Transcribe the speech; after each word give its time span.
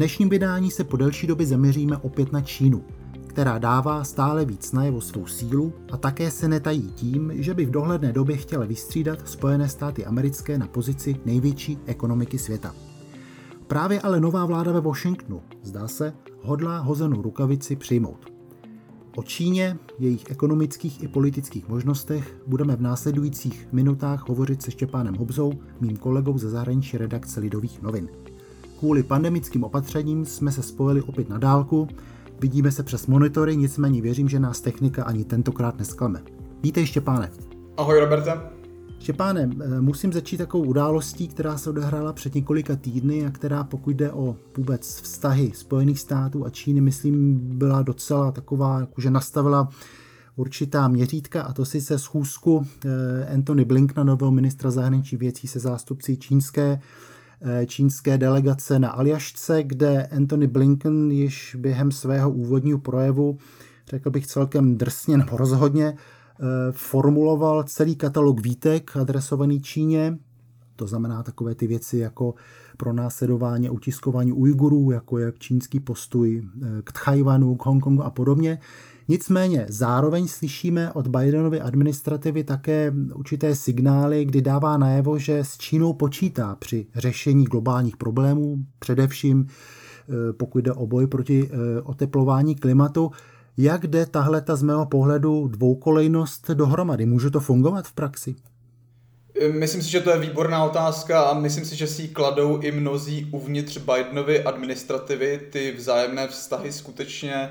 Dnešním 0.00 0.28
vydání 0.28 0.70
se 0.70 0.84
po 0.84 0.96
delší 0.96 1.26
době 1.26 1.46
zaměříme 1.46 1.96
opět 1.96 2.32
na 2.32 2.40
Čínu, 2.40 2.84
která 3.26 3.58
dává 3.58 4.04
stále 4.04 4.44
víc 4.44 4.72
najevo 4.72 5.00
svou 5.00 5.26
sílu 5.26 5.72
a 5.92 5.96
také 5.96 6.30
se 6.30 6.48
netají 6.48 6.82
tím, 6.82 7.32
že 7.34 7.54
by 7.54 7.66
v 7.66 7.70
dohledné 7.70 8.12
době 8.12 8.36
chtěla 8.36 8.66
vystřídat 8.66 9.28
Spojené 9.28 9.68
státy 9.68 10.04
americké 10.04 10.58
na 10.58 10.66
pozici 10.66 11.16
největší 11.24 11.78
ekonomiky 11.86 12.38
světa. 12.38 12.74
Právě 13.66 14.00
ale 14.00 14.20
nová 14.20 14.46
vláda 14.46 14.72
ve 14.72 14.80
Washingtonu, 14.80 15.42
zdá 15.62 15.88
se, 15.88 16.12
hodlá 16.42 16.78
hozenou 16.78 17.22
rukavici 17.22 17.76
přijmout. 17.76 18.32
O 19.16 19.22
Číně, 19.22 19.78
jejich 19.98 20.30
ekonomických 20.30 21.02
i 21.02 21.08
politických 21.08 21.68
možnostech 21.68 22.42
budeme 22.46 22.76
v 22.76 22.82
následujících 22.82 23.68
minutách 23.72 24.28
hovořit 24.28 24.62
se 24.62 24.70
Štěpánem 24.70 25.14
Hobzou, 25.14 25.52
mým 25.80 25.96
kolegou 25.96 26.38
ze 26.38 26.50
zahraniční 26.50 26.98
redakce 26.98 27.40
Lidových 27.40 27.82
novin. 27.82 28.08
Kvůli 28.80 29.02
pandemickým 29.02 29.64
opatřením 29.64 30.24
jsme 30.24 30.52
se 30.52 30.62
spojili 30.62 31.02
opět 31.02 31.28
na 31.28 31.38
dálku, 31.38 31.88
vidíme 32.40 32.72
se 32.72 32.82
přes 32.82 33.06
monitory, 33.06 33.56
nicméně 33.56 34.02
věřím, 34.02 34.28
že 34.28 34.40
nás 34.40 34.60
technika 34.60 35.04
ani 35.04 35.24
tentokrát 35.24 35.78
nesklame. 35.78 36.22
Vítej 36.62 36.86
Štěpáne. 36.86 37.30
Ahoj 37.76 38.00
Roberte. 38.00 38.40
Štěpáne, 38.98 39.50
eh, 39.60 39.80
musím 39.80 40.12
začít 40.12 40.36
takovou 40.36 40.64
událostí, 40.64 41.28
která 41.28 41.58
se 41.58 41.70
odehrála 41.70 42.12
před 42.12 42.34
několika 42.34 42.76
týdny 42.76 43.26
a 43.26 43.30
která, 43.30 43.64
pokud 43.64 43.90
jde 43.90 44.12
o 44.12 44.36
vůbec 44.56 45.00
vztahy 45.00 45.52
Spojených 45.54 46.00
států 46.00 46.46
a 46.46 46.50
Číny, 46.50 46.80
myslím, 46.80 47.40
byla 47.58 47.82
docela 47.82 48.32
taková, 48.32 48.80
jakože 48.80 49.10
nastavila 49.10 49.68
určitá 50.36 50.88
měřítka, 50.88 51.42
a 51.42 51.52
to 51.52 51.64
sice 51.64 51.98
schůzku 51.98 52.66
eh, 52.84 53.34
Anthony 53.34 53.64
Blinkna, 53.64 54.04
nového 54.04 54.30
ministra 54.30 54.70
zahraničí 54.70 55.16
věcí 55.16 55.48
se 55.48 55.58
zástupci 55.58 56.16
čínské 56.16 56.80
čínské 57.66 58.18
delegace 58.18 58.78
na 58.78 58.90
Aljašce, 58.90 59.62
kde 59.62 60.06
Anthony 60.06 60.46
Blinken 60.46 61.10
již 61.10 61.56
během 61.58 61.90
svého 61.90 62.30
úvodního 62.30 62.78
projevu, 62.78 63.38
řekl 63.88 64.10
bych 64.10 64.26
celkem 64.26 64.76
drsně 64.76 65.18
nebo 65.18 65.36
rozhodně, 65.36 65.86
eh, 65.86 66.44
formuloval 66.72 67.62
celý 67.62 67.96
katalog 67.96 68.40
výtek 68.40 68.96
adresovaný 68.96 69.60
Číně, 69.60 70.18
to 70.76 70.86
znamená 70.86 71.22
takové 71.22 71.54
ty 71.54 71.66
věci 71.66 71.98
jako 71.98 72.34
pro 72.76 72.92
následování 72.92 73.68
a 73.68 73.72
utiskování 73.72 74.32
Ujgurů, 74.32 74.90
jako 74.90 75.18
je 75.18 75.32
čínský 75.38 75.80
postoj 75.80 76.42
eh, 76.42 76.66
k 76.84 76.92
Tchajvanu, 76.92 77.56
k 77.56 77.66
Hongkongu 77.66 78.02
a 78.02 78.10
podobně. 78.10 78.58
Nicméně 79.10 79.66
zároveň 79.68 80.28
slyšíme 80.28 80.92
od 80.92 81.08
Bidenovy 81.08 81.60
administrativy 81.60 82.44
také 82.44 82.92
určité 83.14 83.54
signály, 83.54 84.24
kdy 84.24 84.42
dává 84.42 84.76
najevo, 84.76 85.18
že 85.18 85.38
s 85.38 85.58
Čínou 85.58 85.92
počítá 85.92 86.56
při 86.58 86.86
řešení 86.94 87.44
globálních 87.44 87.96
problémů, 87.96 88.56
především 88.78 89.46
eh, 89.48 90.32
pokud 90.32 90.58
jde 90.58 90.72
o 90.72 90.86
boj 90.86 91.06
proti 91.06 91.50
eh, 91.52 91.82
oteplování 91.82 92.54
klimatu. 92.54 93.10
Jak 93.56 93.86
jde 93.86 94.06
tahle 94.06 94.40
ta 94.40 94.56
z 94.56 94.62
mého 94.62 94.86
pohledu 94.86 95.48
dvoukolejnost 95.48 96.50
dohromady? 96.50 97.06
Může 97.06 97.30
to 97.30 97.40
fungovat 97.40 97.88
v 97.88 97.92
praxi? 97.92 98.34
Myslím 99.52 99.82
si, 99.82 99.90
že 99.90 100.00
to 100.00 100.10
je 100.10 100.18
výborná 100.18 100.64
otázka 100.64 101.22
a 101.22 101.34
myslím 101.34 101.64
si, 101.64 101.76
že 101.76 101.86
si 101.86 102.02
ji 102.02 102.08
kladou 102.08 102.60
i 102.60 102.72
mnozí 102.72 103.28
uvnitř 103.32 103.78
Bidenovy 103.78 104.42
administrativy. 104.42 105.40
Ty 105.50 105.74
vzájemné 105.78 106.28
vztahy 106.28 106.72
skutečně 106.72 107.48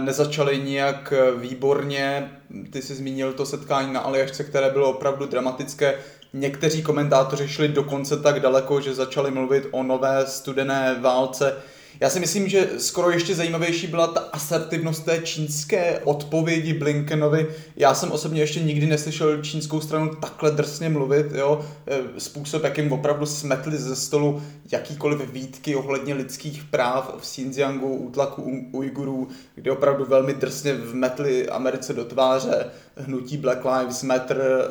nezačaly 0.00 0.58
nijak 0.58 1.12
eh, 1.12 1.30
výborně. 1.36 2.30
Ty 2.72 2.82
jsi 2.82 2.94
zmínil 2.94 3.32
to 3.32 3.46
setkání 3.46 3.92
na 3.92 4.00
Aljašce, 4.00 4.44
které 4.44 4.70
bylo 4.70 4.90
opravdu 4.90 5.26
dramatické. 5.26 5.98
Někteří 6.32 6.82
komentátoři 6.82 7.48
šli 7.48 7.68
dokonce 7.68 8.16
tak 8.16 8.40
daleko, 8.40 8.80
že 8.80 8.94
začali 8.94 9.30
mluvit 9.30 9.68
o 9.70 9.82
nové 9.82 10.26
studené 10.26 10.96
válce. 11.00 11.56
Já 12.00 12.10
si 12.10 12.20
myslím, 12.20 12.48
že 12.48 12.68
skoro 12.78 13.10
ještě 13.10 13.34
zajímavější 13.34 13.86
byla 13.86 14.06
ta 14.06 14.20
asertivnost 14.20 15.04
té 15.04 15.18
čínské 15.18 16.00
odpovědi 16.04 16.72
Blinkenovi. 16.72 17.46
Já 17.76 17.94
jsem 17.94 18.12
osobně 18.12 18.40
ještě 18.40 18.60
nikdy 18.60 18.86
neslyšel 18.86 19.42
čínskou 19.42 19.80
stranu 19.80 20.14
takhle 20.14 20.50
drsně 20.50 20.88
mluvit, 20.88 21.26
jo. 21.32 21.64
E, 21.86 22.20
způsob, 22.20 22.64
jakým 22.64 22.92
opravdu 22.92 23.26
smetli 23.26 23.76
ze 23.76 23.96
stolu 23.96 24.42
jakýkoliv 24.72 25.32
výtky 25.32 25.76
ohledně 25.76 26.14
lidských 26.14 26.64
práv 26.64 27.14
v 27.18 27.22
Xinjiangu, 27.22 27.96
útlaku 27.96 28.68
Ujgurů, 28.72 29.28
kde 29.54 29.72
opravdu 29.72 30.04
velmi 30.04 30.34
drsně 30.34 30.74
vmetli 30.74 31.48
Americe 31.48 31.92
do 31.92 32.04
tváře 32.04 32.70
hnutí 32.98 33.36
Black 33.36 33.64
Lives 33.64 34.02
Matter, 34.02 34.40
e, 34.40 34.64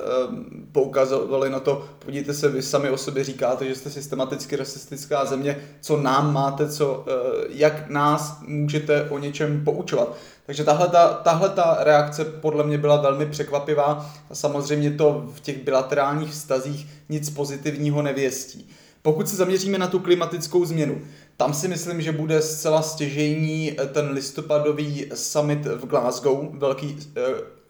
poukazovali 0.72 1.50
na 1.50 1.60
to, 1.60 1.86
podívejte 2.06 2.34
se, 2.34 2.50
vy 2.50 2.62
sami 2.62 2.90
o 2.90 2.98
sobě 2.98 3.24
říkáte, 3.24 3.66
že 3.66 3.76
jste 3.76 3.90
systematicky 3.90 4.56
rasistická 4.56 5.26
země, 5.26 5.60
co 5.82 5.98
nám 5.98 6.34
máte, 6.34 6.70
co 6.70 7.06
e, 7.08 7.12
jak 7.50 7.90
nás 7.90 8.40
můžete 8.48 9.10
o 9.10 9.20
něčem 9.20 9.64
poučovat. 9.64 10.18
Takže 10.46 10.64
tahle 10.64 10.88
ta, 10.88 11.14
tahle 11.14 11.50
ta 11.50 11.78
reakce 11.80 12.26
podle 12.26 12.64
mě 12.64 12.78
byla 12.78 13.02
velmi 13.02 13.26
překvapivá 13.26 14.12
a 14.30 14.36
samozřejmě 14.36 14.92
to 14.92 15.30
v 15.36 15.40
těch 15.40 15.64
bilaterálních 15.64 16.32
vztazích 16.32 16.88
nic 17.10 17.30
pozitivního 17.30 18.02
nevěstí. 18.02 18.70
Pokud 19.02 19.30
se 19.30 19.36
zaměříme 19.36 19.78
na 19.78 19.88
tu 19.88 20.00
klimatickou 20.00 20.66
změnu, 20.66 21.02
tam 21.38 21.54
si 21.54 21.68
myslím, 21.68 22.02
že 22.02 22.12
bude 22.12 22.42
zcela 22.42 22.82
stěžejní 22.82 23.78
ten 23.94 24.10
listopadový 24.12 25.06
summit 25.14 25.66
v 25.66 25.86
Glasgow, 25.86 26.50
velký 26.54 26.98
eh, 27.16 27.22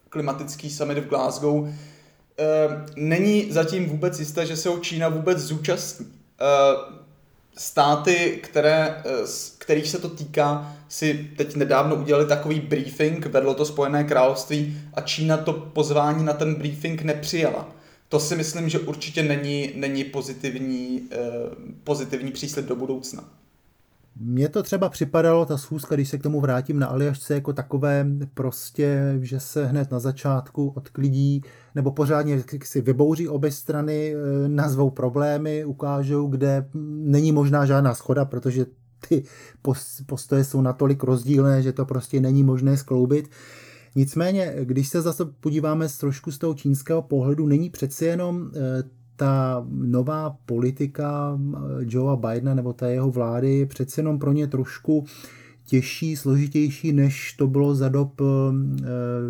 klimatický 0.09 0.69
summit 0.69 0.97
v 0.97 1.07
Glasgow. 1.07 1.69
Eh, 2.40 2.85
není 2.95 3.51
zatím 3.51 3.90
vůbec 3.90 4.19
jisté, 4.19 4.45
že 4.45 4.57
se 4.57 4.69
ho 4.69 4.79
Čína 4.79 5.09
vůbec 5.09 5.38
zúčastní. 5.38 6.06
Eh, 6.41 6.97
státy, 7.57 8.40
které, 8.44 9.03
eh, 9.06 9.28
kterých 9.57 9.88
se 9.88 10.00
to 10.00 10.09
týká, 10.09 10.75
si 10.88 11.29
teď 11.38 11.56
nedávno 11.56 11.95
udělali 11.95 12.25
takový 12.25 12.59
briefing, 12.59 13.25
vedlo 13.25 13.53
to 13.53 13.66
Spojené 13.66 14.03
království 14.03 14.78
a 14.94 15.01
Čína 15.01 15.38
to 15.38 15.53
pozvání 15.53 16.25
na 16.25 16.34
ten 16.34 16.56
briefing 16.56 17.01
nepřijala. 17.01 17.68
To 18.09 18.19
si 18.19 18.35
myslím, 18.35 18.69
že 18.69 18.79
určitě 18.79 19.24
není, 19.24 19.72
není 19.75 20.03
pozitivní, 20.03 21.09
pozitivní 21.84 22.31
příslip 22.31 22.66
do 22.66 22.75
budoucna. 22.75 23.24
Mně 24.19 24.50
to 24.50 24.63
třeba 24.63 24.89
připadalo, 24.89 25.45
ta 25.45 25.57
schůzka, 25.57 25.95
když 25.95 26.09
se 26.09 26.17
k 26.17 26.23
tomu 26.23 26.41
vrátím 26.41 26.79
na 26.79 26.88
Aljašce, 26.88 27.33
jako 27.33 27.53
takové 27.53 28.07
prostě, 28.33 29.17
že 29.22 29.39
se 29.39 29.66
hned 29.66 29.91
na 29.91 30.00
začátku 30.00 30.73
odklidí 30.75 31.41
nebo 31.75 31.91
pořádně 31.91 32.44
si 32.63 32.81
vybouří 32.81 33.27
obě 33.27 33.51
strany, 33.51 34.16
eh, 34.16 34.47
nazvou 34.47 34.89
problémy, 34.89 35.66
ukážou, 35.66 36.27
kde 36.27 36.69
není 37.03 37.31
možná 37.31 37.66
žádná 37.66 37.95
schoda, 37.95 38.25
protože 38.25 38.66
ty 39.07 39.23
postoje 40.06 40.44
jsou 40.44 40.61
natolik 40.61 41.03
rozdílné, 41.03 41.61
že 41.61 41.73
to 41.73 41.85
prostě 41.85 42.19
není 42.19 42.44
možné 42.44 42.77
skloubit. 42.77 43.29
Nicméně, 43.95 44.56
když 44.63 44.88
se 44.88 45.01
zase 45.01 45.25
podíváme 45.25 45.89
z 45.89 45.97
trošku 45.97 46.31
z 46.31 46.38
toho 46.38 46.53
čínského 46.53 47.01
pohledu, 47.01 47.47
není 47.47 47.69
přeci 47.69 48.06
jenom 48.06 48.51
eh, 48.56 48.83
ta 49.18 49.66
nová 49.69 50.38
politika 50.46 51.40
eh, 51.40 51.60
Joea 51.80 52.16
Bidena 52.16 52.54
nebo 52.54 52.74
ta 52.74 52.88
jeho 52.88 53.12
vlády 53.12 53.66
přece 53.66 54.02
jenom 54.02 54.19
pro 54.19 54.34
ně 54.34 54.48
trošku 54.48 55.06
těžší, 55.66 56.16
složitější, 56.16 56.94
než 56.94 57.34
to 57.34 57.48
bylo 57.48 57.75
za 57.75 57.90
dob 57.90 58.22
eh, 58.22 58.25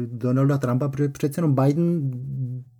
Donalda 0.05 0.57
Trumpa, 0.57 0.89
protože 0.89 1.09
přece 1.09 1.39
jenom 1.39 1.55
Biden 1.55 2.11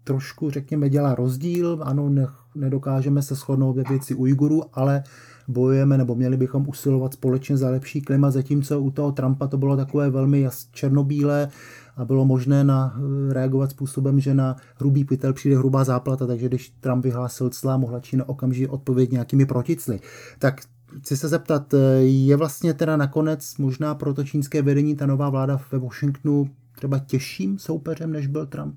trošku, 0.04 0.50
řekněme, 0.50 0.90
dělá 0.90 1.16
rozdíl, 1.16 1.80
ano, 1.84 2.12
nedokážeme 2.56 3.22
se 3.22 3.36
shodnout 3.36 3.74
ve 3.74 3.84
věci 3.84 4.16
Ujgurů, 4.16 4.64
ale 4.74 5.04
bojujeme 5.48 5.98
nebo 5.98 6.16
měli 6.16 6.38
bychom 6.38 6.70
usilovat 6.70 7.14
společně 7.14 7.58
za 7.58 7.70
lepší 7.70 8.02
klima, 8.02 8.32
zatímco 8.32 8.80
u 8.80 8.92
toho 8.92 9.12
Trumpa 9.12 9.48
to 9.48 9.58
bylo 9.58 9.78
takové 9.78 10.10
velmi 10.10 10.48
černobílé 10.72 11.50
a 11.98 12.06
bylo 12.06 12.26
možné 12.26 12.64
na, 12.64 12.96
eh, 13.30 13.34
reagovat 13.34 13.72
způsobem, 13.72 14.20
že 14.20 14.34
na 14.34 14.56
hrubý 14.76 15.06
pytel 15.06 15.34
přijde 15.34 15.58
hrubá 15.58 15.84
záplata, 15.84 16.28
takže 16.28 16.48
když 16.48 16.70
Trump 16.80 17.04
vyhlásil 17.04 17.50
cla, 17.50 17.78
mohla 17.78 18.00
Čína 18.00 18.30
okamžitě 18.30 18.68
odpovědět 18.68 19.12
nějakými 19.12 19.46
proticly. 19.46 20.00
Tak 20.40 20.62
chci 21.00 21.18
se 21.18 21.28
zeptat, 21.28 21.74
eh, 21.74 21.78
je 22.02 22.36
vlastně 22.36 22.74
teda 22.74 22.98
nakonec 22.98 23.58
možná 23.58 23.96
pro 23.96 24.14
to 24.14 24.24
čínské 24.24 24.62
vedení 24.62 24.96
ta 24.96 25.06
nová 25.06 25.30
vláda 25.30 25.60
ve 25.72 25.80
Washingtonu 25.80 26.50
třeba 26.76 27.00
těžším 27.00 27.60
soupeřem, 27.60 28.12
než 28.12 28.28
byl 28.28 28.46
Trump? 28.46 28.76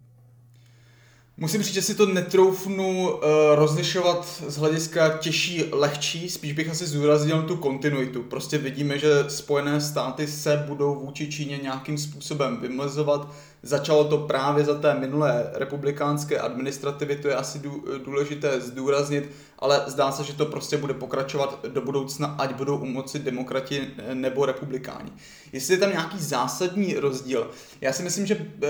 Musím 1.42 1.62
říct, 1.62 1.75
že 1.75 1.82
si 1.82 1.94
to 1.94 2.06
netroufnu 2.06 3.10
uh, 3.10 3.20
rozlišovat 3.54 4.42
z 4.48 4.56
hlediska 4.56 5.19
těžší, 5.19 5.64
lehčí, 5.72 6.31
spíš 6.31 6.52
bych 6.52 6.70
asi 6.70 6.87
zúraznil 6.87 7.42
tu 7.42 7.56
kontinuitu. 7.56 8.22
Prostě 8.22 8.58
vidíme, 8.58 8.98
že 8.98 9.25
Spojené 9.28 9.81
státy 9.81 10.26
se 10.26 10.64
budou 10.69 10.94
vůči 10.94 11.32
Číně 11.32 11.58
nějakým 11.62 11.98
způsobem 11.98 12.56
vymezovat. 12.56 13.32
Začalo 13.62 14.04
to 14.04 14.19
právě 14.19 14.64
za 14.64 14.75
té 14.75 14.94
minulé 14.94 15.50
republikánské 15.54 16.38
administrativy, 16.38 17.16
to 17.16 17.28
je 17.28 17.34
asi 17.34 17.62
důležité 18.04 18.60
zdůraznit, 18.60 19.31
ale 19.58 19.82
zdá 19.86 20.12
se, 20.12 20.25
že 20.25 20.32
to 20.32 20.46
prostě 20.46 20.76
bude 20.76 20.94
pokračovat 20.94 21.64
do 21.69 21.81
budoucna, 21.81 22.26
ať 22.26 22.54
budou 22.54 22.76
u 22.76 22.86
moci 22.86 23.19
demokrati 23.19 23.86
nebo 24.14 24.46
republikáni. 24.46 25.10
Jestli 25.52 25.75
je 25.75 25.78
tam 25.78 25.90
nějaký 25.90 26.19
zásadní 26.19 26.94
rozdíl, 26.94 27.50
já 27.81 27.93
si 27.93 28.02
myslím, 28.02 28.26
že 28.26 28.36
uh, 28.36 28.69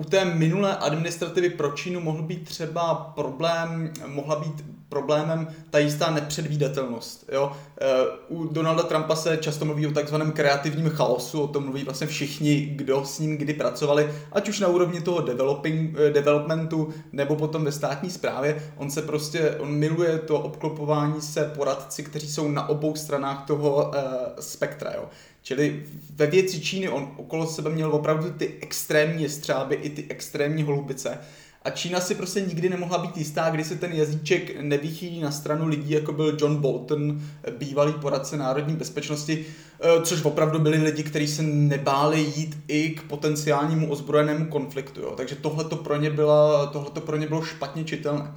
u 0.00 0.04
té 0.04 0.24
minulé 0.24 0.76
administrativy 0.76 1.50
pro 1.50 1.72
Čínu 1.72 2.00
mohl 2.00 2.22
být 2.22 2.48
třeba 2.48 2.94
problém, 2.94 3.92
mohla 4.06 4.40
být 4.40 4.64
problémem 4.88 5.48
ta 5.70 5.78
jistá 5.78 6.10
nepředvídatelnost. 6.10 7.28
Jo? 7.32 7.52
Eh, 7.80 7.86
u 8.28 8.44
Donalda 8.44 8.82
Trumpa 8.82 9.16
se 9.16 9.36
často 9.36 9.64
mluví 9.64 9.86
o 9.86 9.92
takzvaném 9.92 10.32
kreativním 10.32 10.90
chaosu, 10.90 11.42
o 11.42 11.46
tom 11.46 11.64
mluví 11.64 11.84
vlastně 11.84 12.06
všichni, 12.06 12.60
kdo 12.76 13.04
s 13.04 13.18
ním 13.18 13.36
kdy 13.36 13.54
pracovali, 13.54 14.10
ať 14.32 14.48
už 14.48 14.60
na 14.60 14.68
úrovni 14.68 15.00
toho 15.00 15.20
developing, 15.20 15.96
eh, 15.98 16.10
developmentu 16.10 16.88
nebo 17.12 17.36
potom 17.36 17.64
ve 17.64 17.72
státní 17.72 18.10
správě. 18.10 18.62
On 18.76 18.90
se 18.90 19.02
prostě, 19.02 19.56
on 19.58 19.70
miluje 19.70 20.18
to 20.18 20.40
obklopování 20.40 21.20
se 21.20 21.44
poradci, 21.44 22.02
kteří 22.02 22.28
jsou 22.28 22.48
na 22.48 22.68
obou 22.68 22.94
stranách 22.94 23.46
toho 23.46 23.84
uh, 23.84 23.92
spektra. 24.40 24.92
Jo? 24.94 25.04
Čili 25.42 25.82
ve 26.16 26.26
věci 26.26 26.60
Číny 26.60 26.88
on 26.88 27.12
okolo 27.16 27.46
sebe 27.46 27.70
měl 27.70 27.92
opravdu 27.92 28.30
ty 28.30 28.54
extrémní 28.60 29.22
jestřáby 29.22 29.74
i 29.74 29.90
ty 29.90 30.06
extrémní 30.08 30.62
holubice. 30.62 31.18
A 31.62 31.70
Čína 31.70 32.00
si 32.00 32.14
prostě 32.14 32.40
nikdy 32.40 32.68
nemohla 32.68 32.98
být 32.98 33.16
jistá, 33.16 33.50
kdy 33.50 33.64
se 33.64 33.76
ten 33.76 33.92
jazyček 33.92 34.60
nevychýlí 34.60 35.20
na 35.20 35.30
stranu 35.30 35.68
lidí, 35.68 35.90
jako 35.90 36.12
byl 36.12 36.36
John 36.40 36.56
Bolton, 36.56 37.22
bývalý 37.58 37.92
poradce 37.92 38.36
národní 38.36 38.76
bezpečnosti, 38.76 39.46
eh, 39.80 40.02
což 40.02 40.24
opravdu 40.24 40.58
byli 40.58 40.76
lidi, 40.76 41.02
kteří 41.02 41.28
se 41.28 41.42
nebáli 41.42 42.20
jít 42.20 42.58
i 42.68 42.90
k 42.90 43.02
potenciálnímu 43.02 43.90
ozbrojenému 43.90 44.46
konfliktu. 44.46 45.00
Jo. 45.00 45.14
Takže 45.16 45.34
tohle 45.34 45.64
pro, 45.64 45.76
pro 47.00 47.16
ně 47.16 47.26
bylo 47.26 47.42
špatně 47.44 47.84
čitelné. 47.84 48.32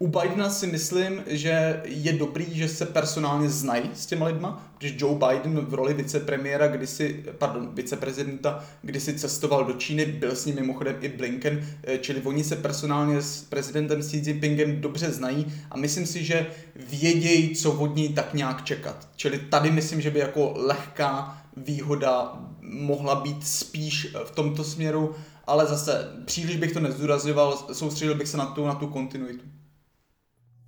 U 0.00 0.06
Bidena 0.06 0.50
si 0.50 0.66
myslím, 0.66 1.24
že 1.26 1.82
je 1.84 2.12
dobrý, 2.12 2.46
že 2.50 2.68
se 2.68 2.86
personálně 2.86 3.48
znají 3.48 3.90
s 3.94 4.06
těma 4.06 4.26
lidma, 4.26 4.72
protože 4.78 4.94
Joe 4.98 5.18
Biden 5.18 5.60
v 5.60 5.74
roli 5.74 5.94
vicepremiéra, 5.94 6.68
kdysi, 6.68 7.24
pardon, 7.38 7.70
viceprezidenta, 7.74 8.64
kdysi 8.82 9.18
cestoval 9.18 9.64
do 9.64 9.72
Číny, 9.72 10.06
byl 10.06 10.36
s 10.36 10.46
ním 10.46 10.54
mimochodem 10.54 10.96
i 11.00 11.08
Blinken, 11.08 11.66
eh, 11.84 11.98
čili 11.98 12.20
oni 12.20 12.44
se 12.44 12.56
personálně 12.56 13.22
s 13.22 13.42
prezidentem 13.44 14.00
Xi 14.00 14.16
Jinpingem 14.16 14.80
dobře 14.80 15.10
znají 15.10 15.46
a 15.70 15.76
myslím 15.76 16.06
si, 16.06 16.24
že 16.24 16.46
vědějí, 16.76 17.56
co 17.56 17.72
od 17.72 17.96
ní 17.96 18.08
tak 18.08 18.34
nějak 18.34 18.64
čekat. 18.64 19.08
Čili 19.16 19.38
tady 19.38 19.70
myslím, 19.70 20.00
že 20.00 20.10
by 20.10 20.18
jako 20.18 20.52
lehká 20.56 21.42
výhoda 21.56 22.38
mohla 22.60 23.14
být 23.14 23.46
spíš 23.46 24.14
v 24.24 24.30
tomto 24.30 24.64
směru, 24.64 25.14
ale 25.46 25.66
zase 25.66 26.12
příliš 26.24 26.56
bych 26.56 26.72
to 26.72 26.80
nezdůrazňoval, 26.80 27.58
soustředil 27.72 28.14
bych 28.14 28.28
se 28.28 28.36
na 28.36 28.46
tu, 28.46 28.66
na 28.66 28.74
tu 28.74 28.86
kontinuitu. 28.86 29.44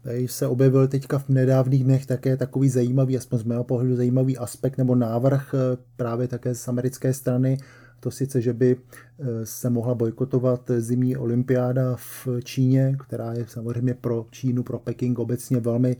Tady 0.02 0.28
se 0.28 0.46
objevil 0.46 0.88
teďka 0.88 1.18
v 1.18 1.28
nedávných 1.28 1.84
dnech 1.84 2.06
také 2.06 2.36
takový 2.36 2.68
zajímavý, 2.68 3.16
aspoň 3.16 3.38
z 3.38 3.44
mého 3.44 3.64
pohledu 3.64 3.96
zajímavý 3.96 4.38
aspekt 4.38 4.78
nebo 4.78 4.94
návrh 4.94 5.54
eh, 5.54 5.76
právě 5.96 6.28
také 6.28 6.54
z 6.54 6.68
americké 6.68 7.14
strany, 7.14 7.58
to 8.00 8.10
sice, 8.10 8.40
že 8.40 8.52
by 8.52 8.76
eh, 8.76 9.46
se 9.46 9.70
mohla 9.70 9.94
bojkotovat 9.94 10.70
zimní 10.78 11.16
olympiáda 11.16 11.96
v 11.96 12.28
Číně, 12.44 12.96
která 13.06 13.32
je 13.32 13.46
samozřejmě 13.48 13.94
pro 13.94 14.26
Čínu, 14.30 14.62
pro 14.62 14.78
Peking 14.78 15.18
obecně 15.18 15.60
velmi 15.60 15.96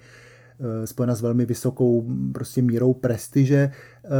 spojena 0.84 1.14
s 1.14 1.20
velmi 1.20 1.46
vysokou 1.46 2.10
prostě 2.32 2.62
mírou 2.62 2.94
prestiže. 2.94 3.72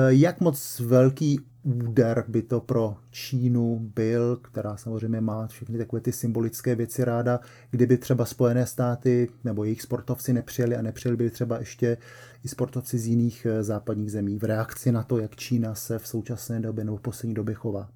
Jak 0.08 0.40
moc 0.40 0.81
velký 0.81 1.40
úder 1.62 2.25
by 2.28 2.42
to 2.42 2.60
pro 2.60 2.96
Čínu 3.10 3.90
byl, 3.94 4.37
která 4.37 4.76
samozřejmě 4.76 5.20
má 5.20 5.46
všechny 5.46 5.78
takové 5.78 6.00
ty 6.00 6.12
symbolické 6.12 6.75
věci 6.75 7.04
ráda, 7.04 7.40
kdyby 7.70 7.98
třeba 7.98 8.25
Spojené 8.25 8.66
státy 8.66 9.28
nebo 9.44 9.64
jejich 9.64 9.82
sportovci 9.82 10.32
nepřijeli 10.32 10.76
a 10.76 10.82
nepřijeli 10.82 11.16
by 11.16 11.31
třeba 11.31 11.58
ještě 11.58 11.96
i 12.44 12.48
sportovci 12.48 12.98
z 12.98 13.06
jiných 13.06 13.46
eh, 13.46 13.62
západních 13.62 14.12
zemí 14.12 14.38
v 14.38 14.44
reakci 14.44 14.92
na 14.92 15.02
to, 15.02 15.19
jak 15.19 15.37
Čína 15.37 15.75
se 15.75 15.98
v 15.98 16.06
současné 16.06 16.60
době 16.60 16.84
nebo 16.84 16.96
v 16.96 17.00
poslední 17.00 17.34
době 17.34 17.54
chová. 17.54 17.88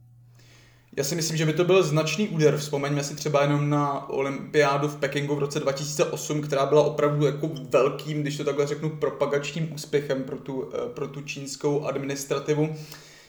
Já 0.97 1.05
si 1.05 1.15
myslím, 1.15 1.37
že 1.37 1.47
by 1.47 1.53
to 1.53 1.65
byl 1.65 1.83
značný 1.83 2.29
úder. 2.29 2.57
Vzpomeňme 2.57 3.05
si 3.05 3.17
třeba 3.17 3.43
jenom 3.43 3.71
na 3.71 4.09
olympiádu 4.09 4.89
v 4.89 4.97
Pekingu 4.97 5.35
v 5.35 5.39
roce 5.39 5.61
2008, 5.61 6.43
která 6.43 6.67
byla 6.67 6.83
opravdu 6.83 7.27
jako 7.27 7.51
velkým, 7.71 8.23
když 8.23 8.37
to 8.37 8.45
takhle 8.45 8.67
řeknu, 8.67 8.91
propagačním 8.91 9.73
úspěchem 9.73 10.23
pro 10.23 10.37
tu, 10.37 10.71
eh, 10.75 10.89
pro 10.89 11.09
tu 11.09 11.21
čínskou 11.21 11.85
administrativu 11.85 12.75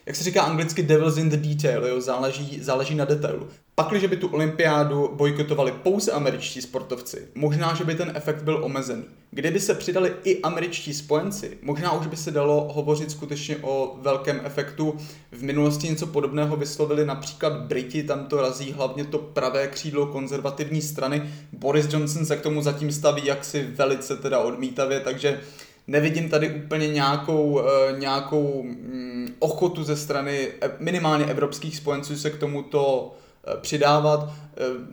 jak 0.06 0.16
se 0.16 0.24
říká 0.24 0.44
anglicky 0.44 0.84
devils 0.84 1.18
in 1.18 1.30
the 1.30 1.38
detail, 1.38 1.88
jo, 1.88 2.02
záleží, 2.02 2.60
záleží 2.64 2.96
na 2.96 3.06
detailu. 3.06 3.48
Pakliže 3.78 4.08
by 4.08 4.18
tu 4.18 4.28
olympiádu 4.28 5.12
bojkotovali 5.14 5.72
pouze 5.72 6.12
američtí 6.12 6.62
sportovci, 6.62 7.28
možná, 7.36 7.74
že 7.74 7.84
by 7.84 7.96
ten 7.96 8.12
efekt 8.16 8.44
byl 8.44 8.64
omezený. 8.64 9.04
Kdyby 9.32 9.60
se 9.60 9.74
přidali 9.74 10.14
i 10.24 10.42
američtí 10.42 10.94
spojenci, 10.94 11.58
možná 11.62 11.92
už 11.92 12.08
by 12.08 12.18
se 12.18 12.32
dalo 12.32 12.74
hovořit 12.74 13.12
skutečně 13.12 13.58
o 13.62 13.98
velkém 14.02 14.42
efektu. 14.44 14.96
V 15.32 15.44
minulosti 15.44 15.90
něco 15.90 16.08
podobného 16.08 16.56
vyslovili 16.56 17.06
například 17.06 17.54
Briti, 17.54 18.04
tam 18.04 18.26
to 18.26 18.42
razí 18.42 18.72
hlavně 18.72 19.06
to 19.06 19.18
pravé 19.18 19.68
křídlo 19.68 20.06
konzervativní 20.06 20.82
strany. 20.82 21.30
Boris 21.52 21.94
Johnson 21.94 22.26
se 22.26 22.38
k 22.38 22.42
tomu 22.42 22.62
zatím 22.62 22.92
staví 22.92 23.26
jaksi 23.26 23.64
velice 23.64 24.18
teda 24.18 24.40
odmítavě, 24.40 25.00
takže 25.00 25.42
nevidím 25.88 26.30
tady 26.30 26.50
úplně 26.50 26.88
nějakou, 26.88 27.62
eh, 27.62 28.00
nějakou 28.00 28.64
mm, 28.64 29.36
ochotu 29.40 29.84
ze 29.84 29.96
strany 29.96 30.48
eh, 30.62 30.72
minimálně 30.80 31.26
evropských 31.26 31.78
spojenců 31.78 32.16
se 32.16 32.30
k 32.30 32.40
tomuto 32.40 33.16
přidávat. 33.62 34.30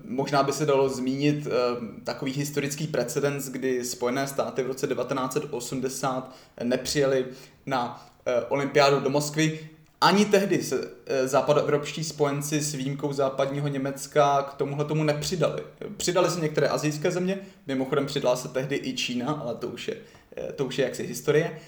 Možná 0.05 0.43
by 0.43 0.53
se 0.53 0.67
dalo 0.67 0.89
zmínit 0.89 1.49
takový 2.05 2.33
historický 2.33 2.87
precedens, 2.87 3.49
kdy 3.49 3.85
Spojené 3.85 4.27
státy 4.27 4.63
v 4.63 4.67
roce 4.67 4.87
1980 4.87 6.35
nepřijeli 6.63 7.27
na 7.67 8.07
olympiádu 8.49 9.01
do 9.01 9.11
Moskvy. 9.11 9.69
Ani 10.01 10.25
tehdy 10.25 10.63
se 10.63 10.89
západoevropští 11.25 12.05
spojenci 12.05 12.61
s 12.61 12.75
výjimkou 12.75 13.13
západního 13.13 13.69
Německa 13.69 14.43
k 14.43 14.55
tomuhle 14.55 14.85
tomu 14.85 15.05
nepřidali. 15.05 15.63
Přidali 15.97 16.31
se 16.31 16.41
některé 16.41 16.69
azijské 16.69 17.11
země, 17.11 17.39
mimochodem 17.67 18.07
přidala 18.07 18.37
se 18.37 18.49
tehdy 18.49 18.81
i 18.85 18.93
Čína, 18.93 19.33
ale 19.33 19.55
to 19.55 19.69
už 19.69 19.89
je 19.89 19.97
Eh, 20.37 20.53
to 20.53 20.65
už 20.65 20.79
je 20.79 20.85
jaksi 20.85 21.07
historie. 21.07 21.59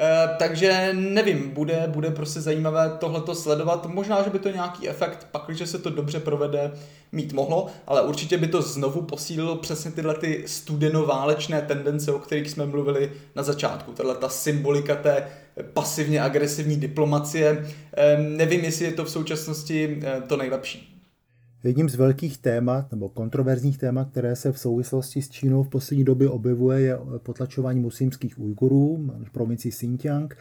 E, 0.00 0.28
takže 0.38 0.90
nevím, 0.92 1.50
bude, 1.50 1.84
bude 1.86 2.10
prostě 2.10 2.40
zajímavé 2.40 2.96
tohleto 3.00 3.34
sledovat. 3.34 3.86
Možná, 3.86 4.22
že 4.22 4.30
by 4.30 4.38
to 4.38 4.48
nějaký 4.48 4.88
efekt, 4.88 5.26
pak, 5.30 5.42
když 5.46 5.70
se 5.70 5.78
to 5.78 5.90
dobře 5.90 6.20
provede, 6.20 6.72
mít 7.12 7.32
mohlo, 7.32 7.66
ale 7.86 8.02
určitě 8.02 8.38
by 8.38 8.48
to 8.48 8.62
znovu 8.62 9.02
posílilo 9.02 9.56
přesně 9.56 9.90
tyhle 9.90 10.14
ty 10.14 10.44
studenoválečné 10.46 11.62
tendence, 11.62 12.12
o 12.12 12.18
kterých 12.18 12.50
jsme 12.50 12.66
mluvili 12.66 13.12
na 13.34 13.42
začátku. 13.42 13.92
Tahle 13.92 14.14
ta 14.14 14.28
symbolika 14.28 14.94
té 14.94 15.28
pasivně 15.72 16.22
agresivní 16.22 16.76
diplomacie. 16.76 17.66
E, 17.96 18.18
nevím, 18.18 18.64
jestli 18.64 18.84
je 18.84 18.92
to 18.92 19.04
v 19.04 19.10
současnosti 19.10 20.00
to 20.26 20.36
nejlepší. 20.36 20.93
Jedním 21.64 21.88
z 21.88 21.94
velkých 21.94 22.38
témat 22.38 22.92
nebo 22.92 23.08
kontroverzních 23.08 23.78
témat, 23.78 24.10
které 24.10 24.36
se 24.36 24.52
v 24.52 24.58
souvislosti 24.58 25.22
s 25.22 25.30
Čínou 25.30 25.62
v 25.62 25.68
poslední 25.68 26.04
době 26.04 26.28
objevuje, 26.28 26.80
je 26.80 26.98
potlačování 27.22 27.80
muslimských 27.80 28.38
Ujgurů 28.38 29.10
v 29.24 29.30
provincii 29.32 29.72
Xinjiang, 29.72 30.36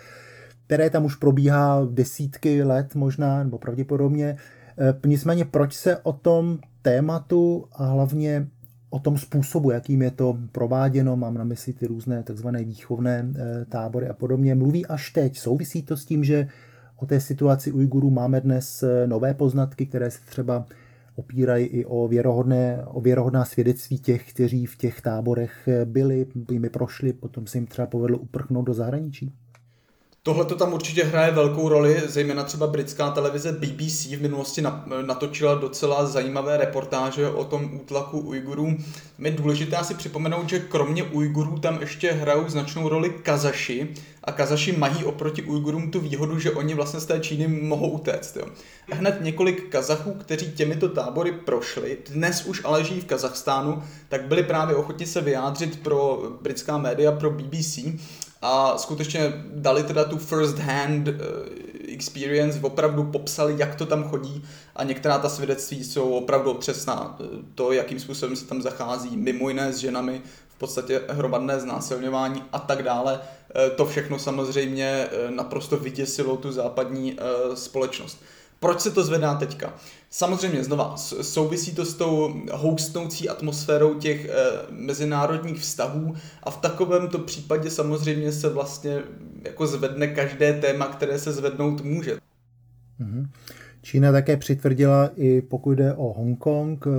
které 0.66 0.90
tam 0.90 1.06
už 1.06 1.16
probíhá 1.16 1.88
desítky 1.92 2.64
let 2.64 2.96
možná, 2.96 3.44
nebo 3.44 3.58
pravděpodobně. 3.58 4.38
E, 4.78 5.08
nicméně 5.08 5.46
proč 5.46 5.74
se 5.74 5.98
o 5.98 6.14
tom 6.14 6.60
tématu 6.82 7.66
a 7.72 7.86
hlavně 7.86 8.48
o 8.90 9.00
tom 9.00 9.18
způsobu, 9.18 9.72
jakým 9.72 10.02
je 10.02 10.12
to 10.12 10.38
prováděno, 10.52 11.16
mám 11.16 11.34
na 11.34 11.44
mysli 11.44 11.74
ty 11.74 11.88
různé 11.88 12.24
takzvané 12.24 12.64
výchovné 12.64 13.26
e, 13.36 13.66
tábory 13.66 14.10
a 14.10 14.14
podobně, 14.14 14.56
mluví 14.56 14.86
až 14.86 15.12
teď. 15.12 15.38
Souvisí 15.38 15.84
to 15.84 15.98
s 15.98 16.06
tím, 16.06 16.24
že 16.24 16.48
o 16.96 17.06
té 17.06 17.20
situaci 17.20 17.72
Ujgurů 17.72 18.10
máme 18.10 18.42
dnes 18.42 18.84
e, 18.84 19.08
nové 19.08 19.34
poznatky, 19.34 19.86
které 19.86 20.12
se 20.12 20.20
třeba 20.26 20.66
opírají 21.16 21.66
i 21.66 21.86
o, 21.86 22.08
věrohodné, 22.08 22.86
o 22.86 23.02
věrohodná 23.02 23.46
svědectví 23.46 24.00
těch, 24.00 24.30
kteří 24.34 24.66
v 24.66 24.78
těch 24.78 25.02
táborech 25.02 25.70
byli, 25.86 26.28
jimi 26.52 26.70
prošli, 26.70 27.14
potom 27.14 27.48
se 27.48 27.58
jim 27.58 27.68
třeba 27.68 27.88
povedlo 27.88 28.18
uprchnout 28.18 28.66
do 28.66 28.74
zahraničí? 28.74 29.34
Tohle 30.26 30.46
to 30.46 30.56
tam 30.56 30.74
určitě 30.74 31.04
hraje 31.04 31.32
velkou 31.32 31.70
roli, 31.70 32.02
zejména 32.06 32.44
třeba 32.44 32.68
britská 32.68 33.12
televize 33.12 33.52
BBC 33.52 34.06
v 34.06 34.22
minulosti 34.22 34.64
natočila 35.06 35.56
docela 35.56 36.06
zajímavé 36.06 36.58
reportáže 36.58 37.30
o 37.30 37.44
tom 37.44 37.70
útlaku 37.74 38.20
Ujgurů. 38.20 38.78
Je 39.20 39.32
důležité 39.32 39.76
asi 39.76 39.94
připomenout, 39.94 40.50
že 40.50 40.60
kromě 40.60 41.04
Ujgurů 41.04 41.60
tam 41.60 41.82
ještě 41.82 42.12
hrajou 42.12 42.50
značnou 42.50 42.90
roli 42.90 43.10
Kazaši 43.10 43.94
a 44.24 44.32
Kazaši 44.32 44.72
mají 44.72 45.06
oproti 45.06 45.42
Ujgurům 45.42 45.92
tu 45.92 46.00
výhodu, 46.00 46.40
že 46.40 46.52
oni 46.52 46.74
vlastně 46.74 47.00
z 47.00 47.06
té 47.06 47.20
Číny 47.20 47.48
mohou 47.48 47.90
utéct. 47.90 48.38
Jo. 48.38 48.46
Hned 48.92 49.18
několik 49.22 49.70
Kazachů, 49.70 50.14
kteří 50.14 50.52
těmito 50.52 50.90
tábory 50.90 51.32
prošli, 51.32 51.98
dnes 52.10 52.46
už 52.46 52.62
ale 52.64 52.84
žijí 52.84 53.02
v 53.02 53.06
Kazachstánu, 53.06 53.84
tak 54.10 54.28
byli 54.28 54.44
právě 54.44 54.76
ochotni 54.76 55.06
se 55.06 55.22
vyjádřit 55.22 55.80
pro 55.84 56.24
britská 56.42 56.78
média, 56.78 57.12
pro 57.12 57.30
BBC 57.30 57.80
a 58.44 58.78
skutečně 58.78 59.44
dali 59.54 59.84
teda 59.84 60.04
tu 60.04 60.18
first 60.18 60.60
hand 60.60 61.08
eh, 61.08 61.14
experience, 61.94 62.60
opravdu 62.62 63.04
popsali, 63.04 63.56
jak 63.58 63.76
to 63.76 63.86
tam 63.86 64.04
chodí 64.04 64.44
a 64.76 64.84
některá 64.84 65.18
ta 65.18 65.30
svědectví 65.30 65.84
jsou 65.84 66.10
opravdu 66.10 66.52
otřesná. 66.52 67.18
Eh, 67.20 67.26
to, 67.56 67.72
jakým 67.72 68.00
způsobem 68.00 68.36
se 68.36 68.46
tam 68.46 68.62
zachází, 68.62 69.18
mimo 69.18 69.50
jiné 69.50 69.74
s 69.74 69.78
ženami, 69.78 70.22
v 70.50 70.58
podstatě 70.58 71.02
hromadné 71.10 71.60
znásilňování 71.60 72.44
a 72.52 72.60
tak 72.60 72.84
dále. 72.84 73.20
Eh, 73.56 73.70
to 73.70 73.86
všechno 73.86 74.20
samozřejmě 74.20 75.08
naprosto 75.30 75.78
vyděsilo 75.78 76.38
tu 76.38 76.52
západní 76.52 77.18
společnost. 77.54 78.24
Proč 78.64 78.82
se 78.82 78.92
to 78.92 79.04
zvedá 79.04 79.36
teďka? 79.36 79.74
Samozřejmě, 80.10 80.64
znova, 80.64 80.98
souvisí 81.22 81.76
to 81.76 81.86
s 81.86 81.94
tou 81.94 82.34
houstnoucí 82.52 83.30
atmosférou 83.30 83.94
těch 83.94 84.26
e, 84.26 84.32
mezinárodních 84.70 85.60
vztahů 85.60 86.16
a 86.44 86.52
v 86.52 86.58
takovémto 86.58 87.20
případě 87.20 87.70
samozřejmě 87.70 88.32
se 88.32 88.50
vlastně 88.50 89.02
jako 89.44 89.68
zvedne 89.68 90.08
každé 90.08 90.54
téma, 90.54 90.86
které 90.86 91.20
se 91.20 91.32
zvednout 91.32 91.84
může. 91.84 92.18
Mhm. 93.00 93.30
Čína 93.82 94.12
také 94.12 94.38
přitvrdila 94.38 95.10
i 95.16 95.42
pokud 95.42 95.74
jde 95.74 95.94
o 95.94 96.14
Hongkong, 96.14 96.86
eh, 96.88 96.90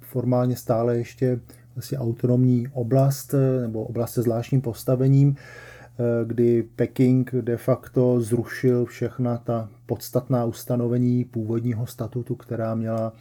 formálně 0.00 0.56
stále 0.56 0.96
ještě 0.96 1.40
vlastně 1.74 1.98
autonomní 1.98 2.68
oblast 2.72 3.34
eh, 3.34 3.60
nebo 3.60 3.84
oblast 3.84 4.12
se 4.12 4.22
zvláštním 4.22 4.60
postavením. 4.60 5.36
Eh, 5.38 5.73
kdy 6.24 6.62
Peking 6.62 7.34
de 7.40 7.56
facto 7.56 8.20
zrušil 8.20 8.84
všechna 8.84 9.36
ta 9.36 9.68
podstatná 9.86 10.44
ustanovení 10.44 11.24
původního 11.24 11.86
statutu, 11.86 12.34
která 12.34 12.74
měla 12.74 13.12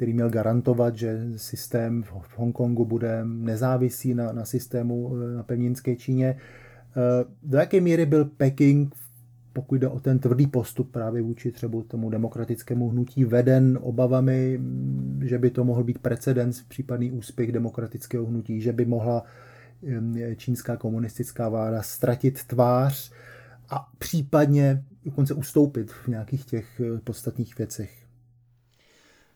který 0.00 0.12
měl 0.12 0.30
garantovat, 0.30 0.96
že 0.96 1.20
systém 1.36 2.02
v 2.02 2.38
Hongkongu 2.38 2.84
bude 2.84 3.20
nezávislý 3.24 4.14
na, 4.14 4.32
na 4.32 4.44
systému 4.44 5.12
eh, 5.16 5.36
na 5.36 5.42
pevninské 5.42 5.96
Číně. 5.96 6.36
Eh, 6.36 7.24
do 7.42 7.58
jaké 7.58 7.80
míry 7.80 8.06
byl 8.06 8.24
Peking, 8.24 8.94
pokud 9.52 9.74
jde 9.74 9.88
o 9.88 10.00
ten 10.00 10.18
tvrdý 10.18 10.46
postup 10.46 10.90
právě 10.90 11.22
vůči 11.22 11.52
třeba 11.52 11.82
tomu 11.88 12.10
demokratickému 12.10 12.88
hnutí, 12.88 13.24
veden 13.24 13.78
obavami, 13.82 14.60
že 15.24 15.38
by 15.38 15.50
to 15.50 15.64
mohl 15.64 15.84
být 15.84 15.98
precedens, 15.98 16.62
případný 16.68 17.10
úspěch 17.12 17.52
demokratického 17.52 18.26
hnutí, 18.26 18.60
že 18.60 18.72
by 18.72 18.84
mohla 18.84 19.24
čínská 20.36 20.76
komunistická 20.76 21.48
vláda 21.48 21.82
ztratit 21.82 22.44
tvář 22.44 23.12
a 23.70 23.88
případně 23.98 24.84
dokonce 25.04 25.34
ustoupit 25.34 25.92
v 25.92 26.08
nějakých 26.08 26.44
těch 26.44 26.80
eh, 26.80 27.00
podstatných 27.04 27.58
věcech. 27.58 27.90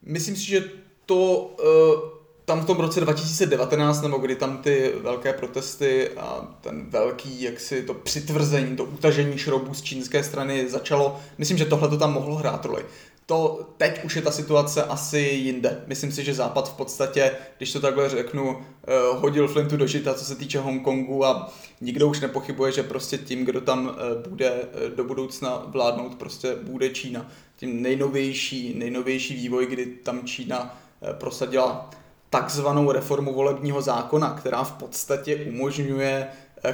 Myslím 0.03 0.37
si, 0.37 0.47
že 0.47 0.65
to 1.07 1.41
uh, 1.41 2.25
tam 2.45 2.61
v 2.61 2.67
tom 2.67 2.77
roce 2.77 3.01
2019, 3.01 4.03
nebo 4.03 4.19
kdy 4.19 4.37
tam 4.37 4.59
ty 4.59 4.93
velké 5.03 5.33
protesty 5.33 6.09
a 6.09 6.57
ten 6.61 6.87
velký, 6.91 7.43
jaksi 7.43 7.83
to 7.83 7.95
přitvrzení, 7.95 8.77
to 8.77 8.85
utažení 8.85 9.39
šroubů 9.39 9.75
z 9.75 9.83
čínské 9.83 10.25
strany 10.25 10.71
začalo, 10.71 11.21
myslím, 11.39 11.59
že 11.59 11.65
tohle 11.65 11.89
to 11.89 11.99
tam 11.99 12.13
mohlo 12.13 12.37
hrát 12.37 12.65
roli 12.65 12.85
to 13.27 13.69
teď 13.77 14.05
už 14.05 14.17
je 14.17 14.23
ta 14.23 14.31
situace 14.31 14.85
asi 14.85 15.19
jinde. 15.19 15.83
Myslím 15.87 16.13
si, 16.13 16.25
že 16.25 16.35
Západ 16.35 16.73
v 16.73 16.77
podstatě, 16.77 17.31
když 17.57 17.73
to 17.73 17.81
takhle 17.81 18.09
řeknu, 18.09 18.59
eh, 18.59 18.93
hodil 19.13 19.49
flintu 19.49 19.77
do 19.77 19.87
žita, 19.87 20.15
co 20.15 20.25
se 20.25 20.35
týče 20.35 20.61
Hongkongu 20.61 21.25
a 21.25 21.53
nikdo 21.81 22.09
už 22.09 22.21
nepochybuje, 22.21 22.73
že 22.73 22.83
prostě 22.83 23.19
tím, 23.19 23.45
kdo 23.45 23.61
tam 23.61 23.97
eh, 23.97 24.29
bude 24.29 24.53
eh, 24.53 24.89
do 24.97 25.05
budoucna 25.05 25.63
vládnout, 25.67 26.15
prostě 26.15 26.57
bude 26.63 26.91
Čína. 26.91 27.31
Tím 27.57 27.83
nejnovější, 27.83 28.75
nejnovější 28.79 29.35
vývoj, 29.35 29.67
kdy 29.67 29.87
tam 29.87 30.25
Čína 30.25 30.81
prosadila 31.19 31.91
takzvanou 32.31 32.93
reformu 32.93 33.35
volebního 33.35 33.83
zákona, 33.83 34.31
která 34.31 34.65
v 34.65 34.73
podstatě 34.73 35.37
umožňuje 35.37 36.29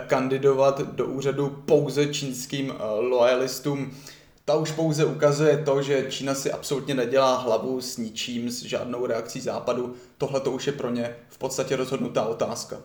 kandidovat 0.07 0.81
do 0.81 1.07
úřadu 1.07 1.63
pouze 1.67 2.07
čínským 2.07 2.75
lojalistům 3.01 3.91
ta 4.51 4.57
už 4.57 4.73
pouze 4.73 5.05
ukazuje 5.05 5.57
to, 5.57 5.83
že 5.83 6.07
Čína 6.09 6.35
si 6.35 6.53
absolutně 6.53 6.95
nedělá 6.95 7.39
hlavu 7.39 7.81
s 7.81 7.97
ničím, 7.97 8.51
s 8.51 8.63
žádnou 8.63 9.07
reakcí 9.07 9.41
západu. 9.41 9.95
Tohle 10.19 10.41
to 10.41 10.53
už 10.53 10.67
je 10.67 10.73
pro 10.73 10.91
ně 10.91 11.11
v 11.29 11.39
podstatě 11.39 11.77
rozhodnutá 11.77 12.25
otázka. 12.27 12.77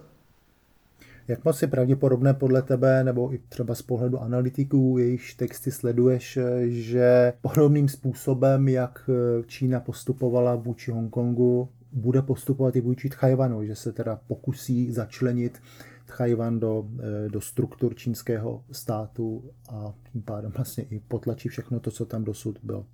Jak 1.28 1.46
moc 1.46 1.62
je 1.62 1.68
pravděpodobné 1.68 2.34
podle 2.34 2.62
tebe, 2.62 3.04
nebo 3.04 3.34
i 3.34 3.40
třeba 3.50 3.76
z 3.76 3.82
pohledu 3.82 4.22
analytiků, 4.22 4.98
jejichž 4.98 5.34
texty 5.34 5.72
sleduješ, 5.72 6.40
že 6.66 7.34
podobným 7.42 7.90
způsobem, 7.90 8.68
jak 8.68 9.10
Čína 9.48 9.80
postupovala 9.80 10.56
vůči 10.56 10.92
Hongkongu, 10.92 11.70
bude 11.92 12.22
postupovat 12.22 12.76
i 12.76 12.82
vůči 12.82 13.10
Tchajvanu, 13.10 13.66
že 13.66 13.76
se 13.76 13.92
teda 13.92 14.20
pokusí 14.28 14.92
začlenit 14.92 15.62
Tchajvan 16.06 16.60
do, 16.60 16.84
eh, 17.00 17.30
do 17.30 17.42
struktur 17.42 17.96
čínského 17.96 18.64
státu 18.72 19.52
a 19.70 19.94
tím 20.12 20.22
pádem 20.22 20.52
vlastně 20.52 20.84
i 20.84 21.00
potlačí 21.00 21.50
všechno 21.50 21.80
to, 21.80 21.92
co 21.92 22.06
tam 22.06 22.24
dosud 22.24 22.60
bylo. 22.64 22.86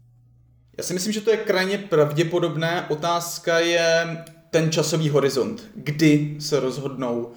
Já 0.78 0.84
si 0.84 0.94
myslím, 0.94 1.14
že 1.14 1.22
to 1.22 1.32
je 1.32 1.38
krajně 1.38 1.78
pravděpodobné. 1.78 2.86
Otázka 2.90 3.60
je 3.60 4.18
ten 4.50 4.72
časový 4.72 5.10
horizont, 5.10 5.64
kdy 5.76 6.38
se 6.40 6.60
rozhodnou 6.60 7.32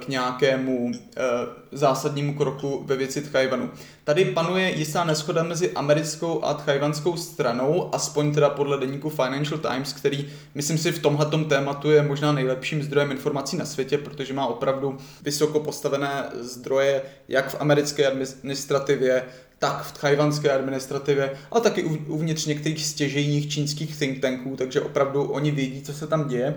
k 0.00 0.08
nějakému 0.08 0.92
eh, 1.16 1.20
zásadnímu 1.72 2.34
kroku 2.34 2.84
ve 2.86 2.96
věci 2.96 3.22
Tchajvanu. 3.22 3.70
Tady 4.04 4.24
panuje 4.24 4.70
jistá 4.70 5.04
neschoda 5.04 5.42
mezi 5.42 5.72
americkou 5.72 6.44
a 6.44 6.54
tchajvanskou 6.54 7.16
stranou, 7.16 7.94
aspoň 7.94 8.34
teda 8.34 8.50
podle 8.50 8.78
deníku 8.80 9.10
Financial 9.10 9.58
Times, 9.58 9.92
který 9.92 10.32
myslím 10.54 10.78
si 10.78 10.92
v 10.92 10.98
tomhle 10.98 11.26
tématu 11.48 11.90
je 11.90 12.02
možná 12.02 12.32
nejlepším 12.32 12.82
zdrojem 12.82 13.10
informací 13.10 13.56
na 13.56 13.64
světě, 13.64 13.98
protože 13.98 14.32
má 14.32 14.46
opravdu 14.46 14.98
vysoko 15.22 15.60
postavené 15.60 16.24
zdroje 16.40 17.02
jak 17.28 17.48
v 17.48 17.60
americké 17.60 18.06
administrativě, 18.06 19.24
tak 19.58 19.82
v 19.82 19.92
tchajvanské 19.92 20.50
administrativě, 20.50 21.38
ale 21.50 21.60
taky 21.60 21.82
uvnitř 21.84 22.46
některých 22.46 22.86
stěžejních 22.86 23.50
čínských 23.50 23.98
think 23.98 24.20
tanků, 24.20 24.56
takže 24.56 24.80
opravdu 24.80 25.22
oni 25.22 25.50
vědí, 25.50 25.82
co 25.82 25.92
se 25.92 26.06
tam 26.06 26.28
děje. 26.28 26.54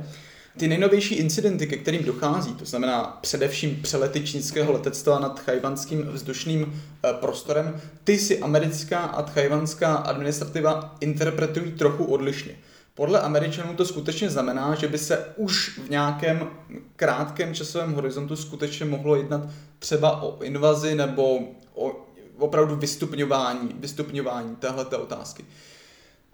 Ty 0.57 0.67
nejnovější 0.67 1.15
incidenty, 1.15 1.67
ke 1.67 1.77
kterým 1.77 2.03
dochází, 2.03 2.53
to 2.53 2.65
znamená 2.65 3.17
především 3.21 3.81
přelety 3.81 4.27
čínského 4.27 4.71
letectva 4.71 5.19
nad 5.19 5.39
chajvanským 5.39 6.03
vzdušným 6.03 6.83
eh, 7.03 7.13
prostorem, 7.13 7.81
ty 8.03 8.17
si 8.17 8.39
americká 8.39 8.99
a 8.99 9.25
chajvanská 9.29 9.95
administrativa 9.95 10.95
interpretují 10.99 11.71
trochu 11.71 12.05
odlišně. 12.05 12.55
Podle 12.93 13.19
Američanů 13.19 13.73
to 13.75 13.85
skutečně 13.85 14.29
znamená, 14.29 14.75
že 14.75 14.87
by 14.87 14.97
se 14.97 15.25
už 15.35 15.79
v 15.79 15.89
nějakém 15.89 16.47
krátkém 16.95 17.53
časovém 17.53 17.93
horizontu 17.93 18.35
skutečně 18.35 18.85
mohlo 18.85 19.15
jednat 19.15 19.41
třeba 19.79 20.21
o 20.21 20.43
invazi 20.43 20.95
nebo 20.95 21.39
o 21.73 22.05
opravdu 22.37 22.75
vystupňování, 22.75 23.69
vystupňování 23.79 24.55
téhleté 24.55 24.97
otázky. 24.97 25.45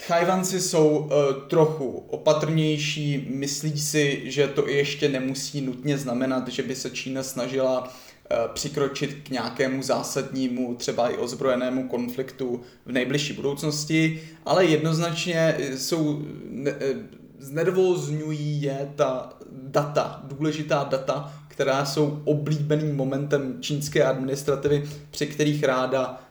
Tchajvanci 0.05 0.61
jsou 0.61 0.97
uh, 0.97 1.09
trochu 1.47 2.05
opatrnější, 2.09 3.27
myslí 3.29 3.79
si, 3.79 4.21
že 4.31 4.47
to 4.47 4.67
ještě 4.67 5.09
nemusí 5.09 5.61
nutně 5.61 5.97
znamenat, 5.97 6.47
že 6.47 6.63
by 6.63 6.75
se 6.75 6.89
Čína 6.89 7.23
snažila 7.23 7.81
uh, 7.83 7.87
přikročit 8.53 9.17
k 9.23 9.29
nějakému 9.29 9.83
zásadnímu, 9.83 10.75
třeba 10.75 11.09
i 11.09 11.17
ozbrojenému 11.17 11.87
konfliktu 11.87 12.61
v 12.85 12.91
nejbližší 12.91 13.33
budoucnosti, 13.33 14.21
ale 14.45 14.65
jednoznačně 14.65 15.57
jsou, 15.75 16.21
ne, 16.49 16.71
eh, 16.79 16.95
znervozňují 17.39 18.61
je 18.61 18.91
ta 18.95 19.33
data, 19.51 20.21
důležitá 20.23 20.87
data, 20.91 21.33
která 21.47 21.85
jsou 21.85 22.21
oblíbeným 22.25 22.95
momentem 22.95 23.57
čínské 23.59 24.03
administrativy, 24.03 24.89
při 25.11 25.27
kterých 25.27 25.63
ráda 25.63 26.19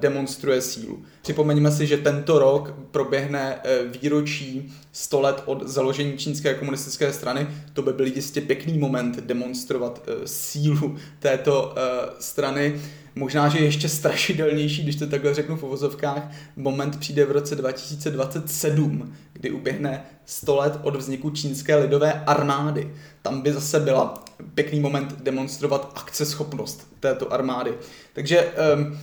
demonstruje 0.00 0.60
sílu. 0.60 1.04
Připomeňme 1.22 1.70
si, 1.70 1.86
že 1.86 1.96
tento 1.96 2.38
rok 2.38 2.74
proběhne 2.90 3.60
eh, 3.64 3.78
výročí 3.84 4.74
100 4.92 5.20
let 5.20 5.42
od 5.44 5.68
založení 5.68 6.18
čínské 6.18 6.54
komunistické 6.54 7.12
strany. 7.12 7.48
To 7.72 7.82
by 7.82 7.92
byl 7.92 8.06
jistě 8.06 8.40
pěkný 8.40 8.78
moment 8.78 9.20
demonstrovat 9.20 10.02
eh, 10.06 10.28
sílu 10.28 10.96
této 11.18 11.74
strany. 12.18 12.80
Možná, 13.14 13.48
že 13.48 13.58
ještě 13.58 13.88
strašidelnější, 13.88 14.82
když 14.82 14.96
to 14.96 15.06
takhle 15.06 15.34
řeknu 15.34 15.56
v 15.56 15.62
uvozovkách, 15.62 16.30
moment 16.56 16.98
přijde 16.98 17.24
v 17.24 17.30
roce 17.30 17.56
2027, 17.56 19.14
kdy 19.32 19.50
uběhne 19.50 20.04
100 20.26 20.56
let 20.56 20.78
od 20.82 20.96
vzniku 20.96 21.30
čínské 21.30 21.76
lidové 21.76 22.12
armády. 22.26 22.94
Tam 23.22 23.40
by 23.40 23.52
zase 23.52 23.80
byla 23.80 24.24
pěkný 24.54 24.80
moment 24.80 25.22
demonstrovat 25.22 25.92
akceschopnost 25.94 26.94
této 27.00 27.32
armády. 27.32 27.74
Takže 28.12 28.52
um, 28.76 28.98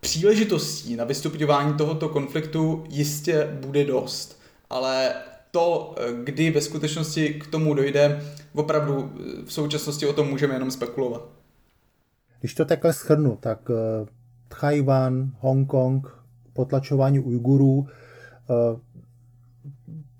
příležitostí 0.00 0.96
na 0.96 1.04
vystupňování 1.04 1.74
tohoto 1.74 2.08
konfliktu 2.08 2.84
jistě 2.88 3.58
bude 3.66 3.84
dost, 3.84 4.40
ale 4.70 5.14
to, 5.50 5.94
kdy 6.24 6.50
ve 6.50 6.60
skutečnosti 6.60 7.28
k 7.34 7.46
tomu 7.46 7.74
dojde, 7.74 8.22
opravdu 8.54 9.12
v 9.44 9.52
současnosti 9.52 10.06
o 10.06 10.12
tom 10.12 10.28
můžeme 10.28 10.54
jenom 10.54 10.70
spekulovat. 10.70 11.28
Když 12.40 12.54
to 12.54 12.64
takhle 12.64 12.92
schrnu, 12.92 13.38
tak 13.40 13.68
uh, 13.68 13.76
Tchajvan, 14.48 15.30
Hongkong, 15.40 16.08
potlačování 16.52 17.20
Ujgurů, 17.20 17.78
uh, 17.78 17.86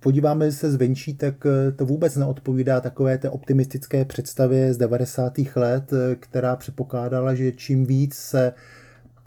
podíváme 0.01 0.53
se 0.53 0.71
zvenčí, 0.71 1.15
tak 1.15 1.47
eh, 1.47 1.73
to 1.73 1.87
vůbec 1.87 2.17
neodpovídá 2.17 2.81
takové 2.81 3.19
té 3.19 3.31
optimistické 3.31 4.05
představě 4.05 4.75
z 4.75 4.79
90. 4.79 5.33
let, 5.57 5.91
která 6.21 6.57
předpokládala, 6.57 7.35
že 7.35 7.53
čím 7.53 7.87
víc 7.87 8.15
se 8.15 8.53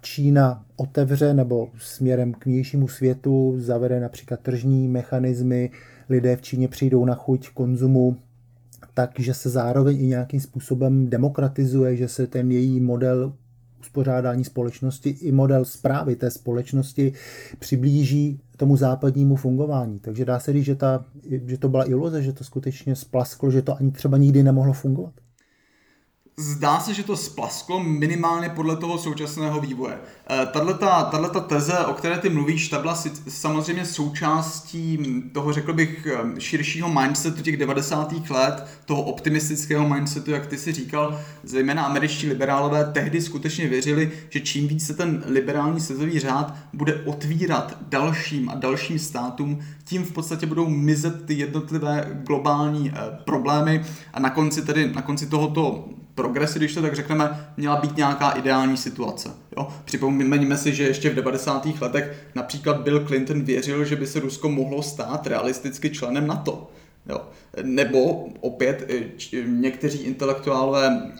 Čína 0.01 0.65
otevře 0.75 1.33
nebo 1.33 1.69
směrem 1.77 2.33
k 2.33 2.45
vnějšímu 2.45 2.87
světu 2.87 3.55
zavede 3.57 3.99
například 3.99 4.39
tržní 4.39 4.87
mechanismy, 4.87 5.71
lidé 6.09 6.35
v 6.35 6.41
Číně 6.41 6.67
přijdou 6.67 7.05
na 7.05 7.15
chuť 7.15 7.49
konzumu, 7.49 8.17
takže 8.93 9.33
se 9.33 9.49
zároveň 9.49 10.01
i 10.01 10.07
nějakým 10.07 10.39
způsobem 10.39 11.09
demokratizuje, 11.09 11.95
že 11.95 12.07
se 12.07 12.27
ten 12.27 12.51
její 12.51 12.79
model 12.79 13.33
uspořádání 13.79 14.43
společnosti 14.43 15.09
i 15.09 15.31
model 15.31 15.65
zprávy 15.65 16.15
té 16.15 16.31
společnosti 16.31 17.13
přiblíží 17.59 18.41
tomu 18.57 18.77
západnímu 18.77 19.35
fungování. 19.35 19.99
Takže 19.99 20.25
dá 20.25 20.39
se 20.39 20.53
říct, 20.53 20.65
že, 20.65 20.75
ta, 20.75 21.05
že 21.45 21.57
to 21.57 21.69
byla 21.69 21.89
iluze, 21.89 22.21
že 22.21 22.33
to 22.33 22.43
skutečně 22.43 22.95
splasklo, 22.95 23.51
že 23.51 23.61
to 23.61 23.77
ani 23.77 23.91
třeba 23.91 24.17
nikdy 24.17 24.43
nemohlo 24.43 24.73
fungovat. 24.73 25.13
Zdá 26.37 26.79
se, 26.79 26.93
že 26.93 27.03
to 27.03 27.17
splasklo 27.17 27.83
minimálně 27.83 28.49
podle 28.49 28.77
toho 28.77 28.97
současného 28.97 29.61
vývoje. 29.61 29.97
Eh, 30.29 30.45
tato 31.11 31.41
teze, 31.41 31.77
o 31.79 31.93
které 31.93 32.17
ty 32.17 32.29
mluvíš, 32.29 32.69
ta 32.69 32.79
byla 32.79 33.03
samozřejmě 33.27 33.85
součástí 33.85 34.97
toho, 35.33 35.53
řekl 35.53 35.73
bych, 35.73 36.07
eh, 36.07 36.41
širšího 36.41 36.89
mindsetu 36.89 37.41
těch 37.41 37.57
90. 37.57 38.29
let, 38.29 38.67
toho 38.85 39.03
optimistického 39.03 39.89
mindsetu, 39.89 40.31
jak 40.31 40.47
ty 40.47 40.57
si 40.57 40.71
říkal, 40.71 41.19
zejména 41.43 41.83
američtí 41.83 42.27
liberálové 42.27 42.85
tehdy 42.85 43.21
skutečně 43.21 43.67
věřili, 43.67 44.11
že 44.29 44.39
čím 44.39 44.67
víc 44.67 44.87
se 44.87 44.93
ten 44.93 45.23
liberální 45.25 45.79
světový 45.79 46.19
řád 46.19 46.55
bude 46.73 46.95
otvírat 47.05 47.77
dalším 47.81 48.49
a 48.49 48.55
dalším 48.55 48.99
státům, 48.99 49.59
tím 49.91 50.03
v 50.03 50.11
podstatě 50.11 50.45
budou 50.45 50.69
mizet 50.69 51.25
ty 51.25 51.33
jednotlivé 51.33 52.21
globální 52.23 52.91
eh, 52.91 53.17
problémy 53.25 53.83
a 54.13 54.19
na 54.19 54.29
konci 54.29 54.61
tedy, 54.61 54.91
na 54.93 55.01
konci 55.01 55.27
tohoto 55.27 55.85
progresy, 56.15 56.59
když 56.59 56.73
to 56.73 56.81
tak 56.81 56.95
řekneme, 56.95 57.53
měla 57.57 57.75
být 57.75 57.97
nějaká 57.97 58.31
ideální 58.31 58.77
situace. 58.77 59.29
Jo? 59.57 59.67
Připomeňme 59.85 60.57
si, 60.57 60.75
že 60.75 60.83
ještě 60.83 61.09
v 61.09 61.15
90. 61.15 61.67
letech 61.81 62.27
například 62.35 62.81
Bill 62.81 63.05
Clinton 63.07 63.41
věřil, 63.41 63.85
že 63.85 63.95
by 63.95 64.07
se 64.07 64.19
Rusko 64.19 64.49
mohlo 64.49 64.83
stát 64.83 65.27
realisticky 65.27 65.89
členem 65.89 66.27
NATO. 66.27 66.71
Jo. 67.09 67.21
Nebo 67.63 68.25
opět 68.41 68.85
eh, 68.89 69.43
někteří 69.45 69.99
intelektuálové, 69.99 71.11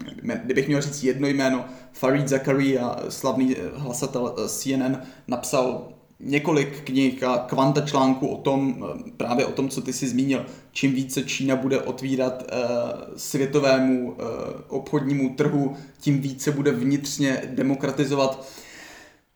kdybych 0.44 0.68
měl 0.68 0.82
říct 0.82 1.04
jedno 1.04 1.28
jméno, 1.28 1.66
Farid 1.92 2.28
Zakaria, 2.28 3.00
slavný 3.10 3.56
eh, 3.58 3.62
hlasatel 3.76 4.36
CNN, 4.48 4.98
napsal 5.28 5.88
několik 6.24 6.82
knih 6.84 7.24
a 7.24 7.38
kvanta 7.38 7.82
článků 7.82 8.28
o 8.28 8.38
tom, 8.38 8.86
eh, 8.86 9.12
právě 9.18 9.46
o 9.46 9.52
tom, 9.52 9.70
co 9.70 9.82
ty 9.82 9.94
jsi 9.94 10.08
zmínil. 10.08 10.46
Čím 10.72 10.94
více 10.94 11.24
Čína 11.24 11.56
bude 11.56 11.82
otvírat 11.82 12.44
uh, 12.44 12.60
světovému 13.18 14.12
uh, 14.12 14.18
obchodnímu 14.68 15.30
trhu, 15.30 15.76
tím 16.00 16.22
více 16.22 16.52
bude 16.52 16.72
vnitřně 16.72 17.42
demokratizovat 17.46 18.48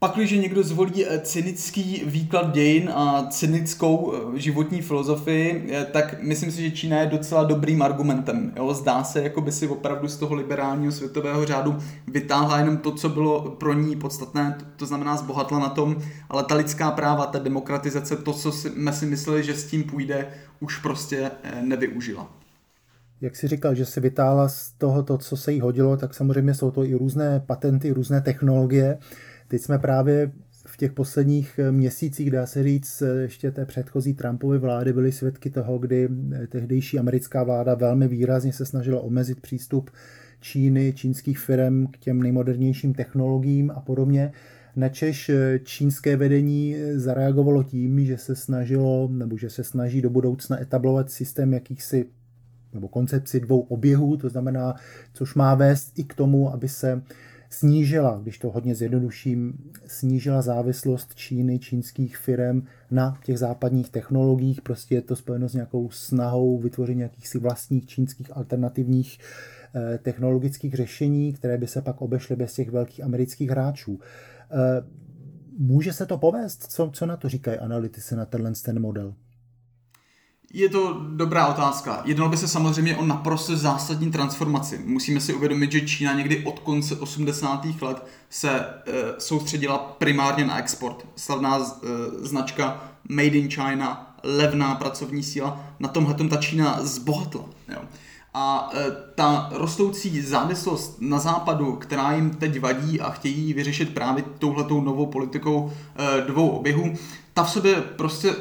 pak, 0.07 0.15
když 0.15 0.31
někdo 0.31 0.63
zvolí 0.63 1.05
eh, 1.05 1.19
cynický 1.19 2.03
výklad 2.05 2.51
dějin 2.51 2.89
a 2.93 3.27
cynickou 3.29 4.13
eh, 4.13 4.39
životní 4.39 4.81
filozofii, 4.81 5.69
eh, 5.71 5.85
tak 5.85 6.21
myslím 6.21 6.51
si, 6.51 6.61
že 6.61 6.71
Čína 6.71 6.99
je 6.99 7.07
docela 7.07 7.43
dobrým 7.43 7.81
argumentem. 7.81 8.53
Jo? 8.55 8.73
Zdá 8.73 9.03
se, 9.03 9.21
jako 9.21 9.41
by 9.41 9.51
si 9.51 9.67
opravdu 9.67 10.07
z 10.07 10.17
toho 10.17 10.35
liberálního 10.35 10.91
světového 10.91 11.45
řádu 11.45 11.77
vytáhla 12.07 12.57
jenom 12.59 12.77
to, 12.77 12.91
co 12.91 13.09
bylo 13.09 13.41
pro 13.41 13.73
ní 13.73 13.95
podstatné, 13.95 14.57
to 14.75 14.85
znamená 14.85 15.17
zbohatla 15.17 15.59
na 15.59 15.69
tom, 15.69 15.95
ale 16.29 16.43
ta 16.43 16.55
lidská 16.55 16.91
práva, 16.91 17.25
ta 17.25 17.39
demokratizace, 17.39 18.15
to, 18.15 18.33
co 18.33 18.51
jsme 18.51 18.93
si 18.93 19.05
mysleli, 19.05 19.43
že 19.43 19.53
s 19.53 19.67
tím 19.67 19.83
půjde, 19.83 20.27
už 20.59 20.77
prostě 20.77 21.31
nevyužila 21.61 22.29
jak 23.21 23.35
si 23.35 23.47
říkal, 23.47 23.75
že 23.75 23.85
se 23.85 23.99
vytáhla 24.01 24.49
z 24.49 24.71
toho 24.71 25.03
to, 25.03 25.17
co 25.17 25.37
se 25.37 25.51
jí 25.51 25.59
hodilo, 25.59 25.97
tak 25.97 26.13
samozřejmě 26.13 26.53
jsou 26.53 26.71
to 26.71 26.85
i 26.85 26.93
různé 26.93 27.39
patenty, 27.39 27.91
různé 27.91 28.21
technologie. 28.21 28.97
Teď 29.47 29.61
jsme 29.61 29.79
právě 29.79 30.31
v 30.67 30.77
těch 30.77 30.93
posledních 30.93 31.59
eh, 31.59 31.71
měsících, 31.71 32.31
dá 32.31 32.45
se 32.45 32.63
říct, 32.63 33.01
eh, 33.01 33.21
ještě 33.21 33.51
té 33.51 33.65
předchozí 33.65 34.13
Trumpovy 34.13 34.57
vlády 34.57 34.93
byli 34.93 35.11
svědky 35.11 35.49
toho, 35.49 35.77
kdy 35.77 36.09
eh, 36.33 36.47
tehdejší 36.47 36.99
americká 36.99 37.43
vláda 37.43 37.75
velmi 37.75 38.07
výrazně 38.07 38.53
se 38.53 38.65
snažila 38.65 39.01
omezit 39.01 39.41
přístup 39.41 39.91
Číny, 40.41 40.93
čínských 40.93 41.39
firm 41.39 41.87
k 41.87 41.97
těm 41.97 42.23
nejmodernějším 42.23 42.93
technologiím 42.93 43.71
a 43.71 43.79
podobně. 43.79 44.31
Načež 44.75 45.31
čínské 45.63 46.15
vedení 46.15 46.75
zareagovalo 46.93 47.63
tím, 47.63 48.05
že 48.05 48.17
se 48.17 48.35
snažilo, 48.35 49.09
nebo 49.11 49.37
že 49.37 49.49
se 49.49 49.63
snaží 49.63 50.01
do 50.01 50.09
budoucna 50.09 50.61
etablovat 50.61 51.11
systém 51.11 51.53
jakýchsi 51.53 52.05
nebo 52.73 52.87
koncepci 52.87 53.39
dvou 53.39 53.59
oběhů, 53.59 54.17
to 54.17 54.29
znamená, 54.29 54.75
což 55.13 55.35
má 55.35 55.55
vést 55.55 55.99
i 55.99 56.03
k 56.03 56.13
tomu, 56.13 56.53
aby 56.53 56.69
se 56.69 57.01
snížila, 57.57 58.19
když 58.23 58.39
to 58.39 58.51
hodně 58.51 58.75
zjednoduším, 58.75 59.53
snížila 59.87 60.41
závislost 60.41 61.15
Číny, 61.15 61.59
čínských 61.59 62.17
firm 62.17 62.63
na 62.91 63.17
těch 63.23 63.39
západních 63.39 63.89
technologiích. 63.89 64.61
Prostě 64.61 64.95
je 64.95 65.01
to 65.01 65.15
spojeno 65.15 65.49
s 65.49 65.53
nějakou 65.53 65.89
snahou 65.89 66.57
vytvoření 66.57 67.01
jakýchsi 67.01 67.39
vlastních 67.39 67.85
čínských 67.85 68.37
alternativních 68.37 69.17
eh, 69.75 69.97
technologických 69.97 70.73
řešení, 70.73 71.33
které 71.33 71.57
by 71.57 71.67
se 71.67 71.81
pak 71.81 72.01
obešly 72.01 72.35
bez 72.35 72.53
těch 72.53 72.69
velkých 72.69 73.03
amerických 73.03 73.49
hráčů. 73.49 73.99
Eh, 74.51 74.85
může 75.57 75.93
se 75.93 76.05
to 76.05 76.17
povést? 76.17 76.63
Co, 76.63 76.89
co 76.93 77.05
na 77.05 77.17
to 77.17 77.29
říkají 77.29 77.59
analytici 77.59 78.15
na 78.15 78.25
tenhle 78.25 78.51
ten 78.65 78.81
model? 78.81 79.13
Je 80.53 80.69
to 80.69 81.01
dobrá 81.09 81.47
otázka. 81.47 82.01
Jednalo 82.05 82.29
by 82.29 82.37
se 82.37 82.47
samozřejmě 82.47 82.97
o 82.97 83.05
naprosto 83.05 83.57
zásadní 83.57 84.11
transformaci. 84.11 84.81
Musíme 84.85 85.19
si 85.19 85.33
uvědomit, 85.33 85.71
že 85.71 85.81
Čína 85.81 86.13
někdy 86.13 86.45
od 86.45 86.59
konce 86.59 86.95
80. 86.95 87.65
let 87.81 88.05
se 88.29 88.59
e, 88.59 88.65
soustředila 89.17 89.77
primárně 89.77 90.45
na 90.45 90.59
export. 90.59 91.07
Slavná 91.15 91.57
e, 91.57 91.61
značka 92.27 92.83
Made 93.09 93.27
in 93.27 93.49
China, 93.49 94.15
levná 94.23 94.75
pracovní 94.75 95.23
síla, 95.23 95.63
na 95.79 95.89
tomhle 95.89 96.13
ta 96.13 96.37
Čína 96.37 96.79
zbohatla. 96.81 97.45
Jo. 97.73 97.81
A 98.33 98.69
e, 98.73 98.91
ta 99.15 99.49
rostoucí 99.53 100.21
závislost 100.21 100.97
na 100.99 101.19
západu, 101.19 101.75
která 101.75 102.13
jim 102.13 102.29
teď 102.29 102.59
vadí 102.59 103.01
a 103.01 103.09
chtějí 103.09 103.53
vyřešit 103.53 103.93
právě 103.93 104.23
touhletou 104.39 104.81
novou 104.81 105.05
politikou 105.05 105.73
e, 105.95 106.21
dvou 106.21 106.49
oběhů, 106.49 106.93
ta 107.33 107.43
v 107.43 107.51
sobě 107.51 107.75
prostě 107.75 108.35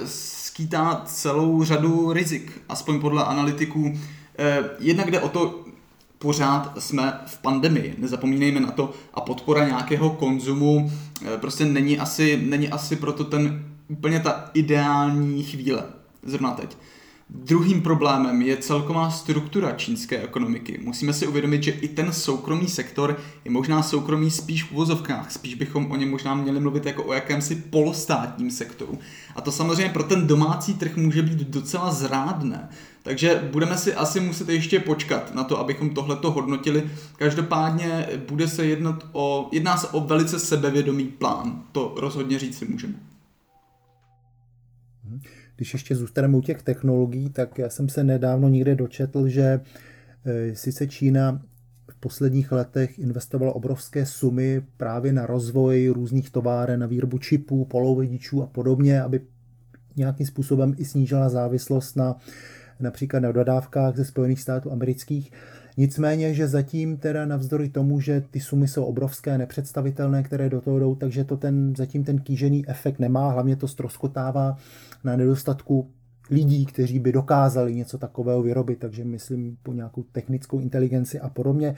skýtá 0.55 1.03
celou 1.07 1.65
řadu 1.65 2.13
rizik, 2.13 2.63
aspoň 2.69 3.01
podle 3.01 3.25
analytiků. 3.25 3.99
Eh, 4.39 4.65
jednak 4.79 5.11
jde 5.11 5.21
o 5.21 5.29
to, 5.29 5.65
pořád 6.19 6.73
jsme 6.79 7.21
v 7.27 7.39
pandemii, 7.39 7.95
nezapomínejme 7.99 8.61
na 8.61 8.71
to, 8.71 8.93
a 9.15 9.21
podpora 9.21 9.67
nějakého 9.67 10.11
konzumu 10.11 10.93
eh, 11.23 11.39
prostě 11.39 11.65
není 11.65 11.99
asi, 11.99 12.41
není 12.45 12.69
asi 12.69 12.97
proto 12.97 13.25
ten 13.25 13.65
úplně 13.89 14.21
ta 14.21 14.51
ideální 14.55 15.43
chvíle, 15.43 15.83
zrovna 16.23 16.51
teď. 16.51 16.77
Druhým 17.31 17.83
problémem 17.83 18.43
je 18.43 18.57
celková 18.57 19.11
struktura 19.11 19.73
čínské 19.73 20.23
ekonomiky. 20.23 20.81
Musíme 20.83 21.13
si 21.13 21.27
uvědomit, 21.27 21.63
že 21.63 21.71
i 21.71 21.89
ten 21.89 22.13
soukromý 22.13 22.69
sektor 22.69 23.17
je 23.45 23.51
možná 23.51 23.83
soukromý 23.83 24.31
spíš 24.31 24.65
v 24.65 24.73
uvozovkách, 24.73 25.33
spíš 25.33 25.55
bychom 25.55 25.91
o 25.91 25.97
něm 25.97 26.11
možná 26.11 26.35
měli 26.35 26.61
mluvit 26.61 26.87
jako 26.87 27.05
o 27.05 27.13
jakémsi 27.13 27.55
polostátním 27.57 28.51
sektoru. 28.51 28.99
A 29.35 29.41
to 29.41 29.53
samozřejmě 29.53 29.93
pro 29.93 30.03
ten 30.03 30.27
domácí 30.27 30.75
trh 30.75 30.97
může 30.97 31.23
být 31.23 31.39
docela 31.39 31.93
zrádné. 31.93 32.69
Takže 33.03 33.49
budeme 33.53 33.77
si 33.77 33.95
asi 33.95 34.21
muset 34.21 34.49
ještě 34.49 34.81
počkat 34.81 35.35
na 35.35 35.45
to, 35.45 35.59
abychom 35.59 35.91
tohleto 35.91 36.31
hodnotili. 36.31 36.91
Každopádně 37.17 38.09
bude 38.29 38.49
se 38.49 38.67
jednat 38.67 39.07
o, 39.13 39.49
jedná 39.53 39.77
se 39.77 39.89
o 39.89 40.01
velice 40.01 40.39
sebevědomý 40.39 41.05
plán. 41.05 41.63
To 41.73 41.95
rozhodně 41.97 42.39
říct 42.39 42.59
si 42.59 42.65
můžeme. 42.65 43.14
Když 45.65 45.73
ještě 45.73 45.97
zůstaneme 45.97 46.37
u 46.37 46.41
těch 46.41 46.63
technologií, 46.63 47.31
tak 47.31 47.59
já 47.59 47.69
jsem 47.69 47.89
se 47.89 48.05
nedávno 48.05 48.49
někde 48.49 48.75
dočetl, 48.75 49.29
že 49.29 49.61
e, 50.25 50.57
sice 50.57 50.87
Čína 50.87 51.43
v 51.91 52.01
posledních 52.01 52.53
letech 52.53 52.99
investovala 52.99 53.55
obrovské 53.55 54.07
sumy 54.07 54.63
právě 54.77 55.13
na 55.13 55.27
rozvoj 55.27 55.89
různých 55.89 56.31
továren, 56.31 56.81
na 56.81 56.87
výrobu 56.87 57.19
čipů, 57.19 57.65
polovodičů 57.65 58.43
a 58.43 58.47
podobně, 58.47 59.03
aby 59.03 59.21
nějakým 59.97 60.27
způsobem 60.27 60.75
i 60.79 60.85
snížila 60.85 61.29
závislost 61.29 61.97
na 61.97 62.17
například 62.81 63.21
na 63.21 63.33
dodávkách 63.33 63.97
ze 63.97 64.05
Spojených 64.05 64.41
států 64.41 64.73
amerických, 64.73 65.33
Nicméně, 65.77 66.35
že 66.35 66.49
zatím 66.49 66.97
teda 66.97 67.27
navzdory 67.27 67.69
tomu, 67.69 68.01
že 68.01 68.23
ty 68.31 68.41
sumy 68.41 68.69
jsou 68.69 68.85
obrovské, 68.85 69.39
nepředstavitelné, 69.39 70.23
které 70.23 70.49
do 70.49 70.61
toho 70.61 70.79
jdou, 70.79 70.95
takže 70.95 71.25
to 71.25 71.37
ten, 71.37 71.77
zatím 71.77 72.05
ten 72.05 72.19
kýžený 72.19 72.69
efekt 72.69 72.99
nemá, 72.99 73.31
hlavně 73.31 73.57
to 73.57 73.69
stroskotává 73.69 74.57
na 75.05 75.17
nedostatku 75.17 75.91
lidí, 76.31 76.67
kteří 76.67 76.99
by 76.99 77.13
dokázali 77.13 77.75
něco 77.75 77.99
takového 77.99 78.43
vyrobit, 78.43 78.79
takže 78.79 79.05
myslím 79.05 79.57
po 79.63 79.73
nějakou 79.73 80.03
technickou 80.13 80.61
inteligenci 80.61 81.21
a 81.21 81.29
podobně. 81.29 81.75